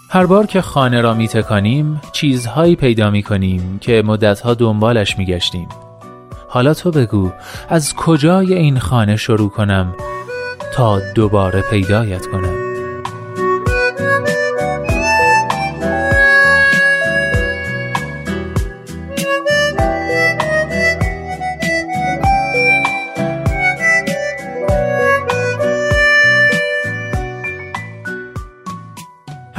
هر 0.09 0.25
بار 0.25 0.45
که 0.45 0.61
خانه 0.61 1.01
را 1.01 1.13
می 1.13 1.27
تکانیم 1.27 2.01
چیزهایی 2.11 2.75
پیدا 2.75 3.09
می 3.09 3.23
کنیم 3.23 3.77
که 3.81 4.03
مدتها 4.05 4.53
دنبالش 4.53 5.17
می 5.17 5.25
گشتیم. 5.25 5.69
حالا 6.47 6.73
تو 6.73 6.91
بگو 6.91 7.31
از 7.69 7.93
کجای 7.93 8.53
این 8.53 8.79
خانه 8.79 9.15
شروع 9.15 9.49
کنم 9.49 9.95
تا 10.73 10.99
دوباره 11.15 11.61
پیدایت 11.61 12.27
کنم؟ 12.27 12.64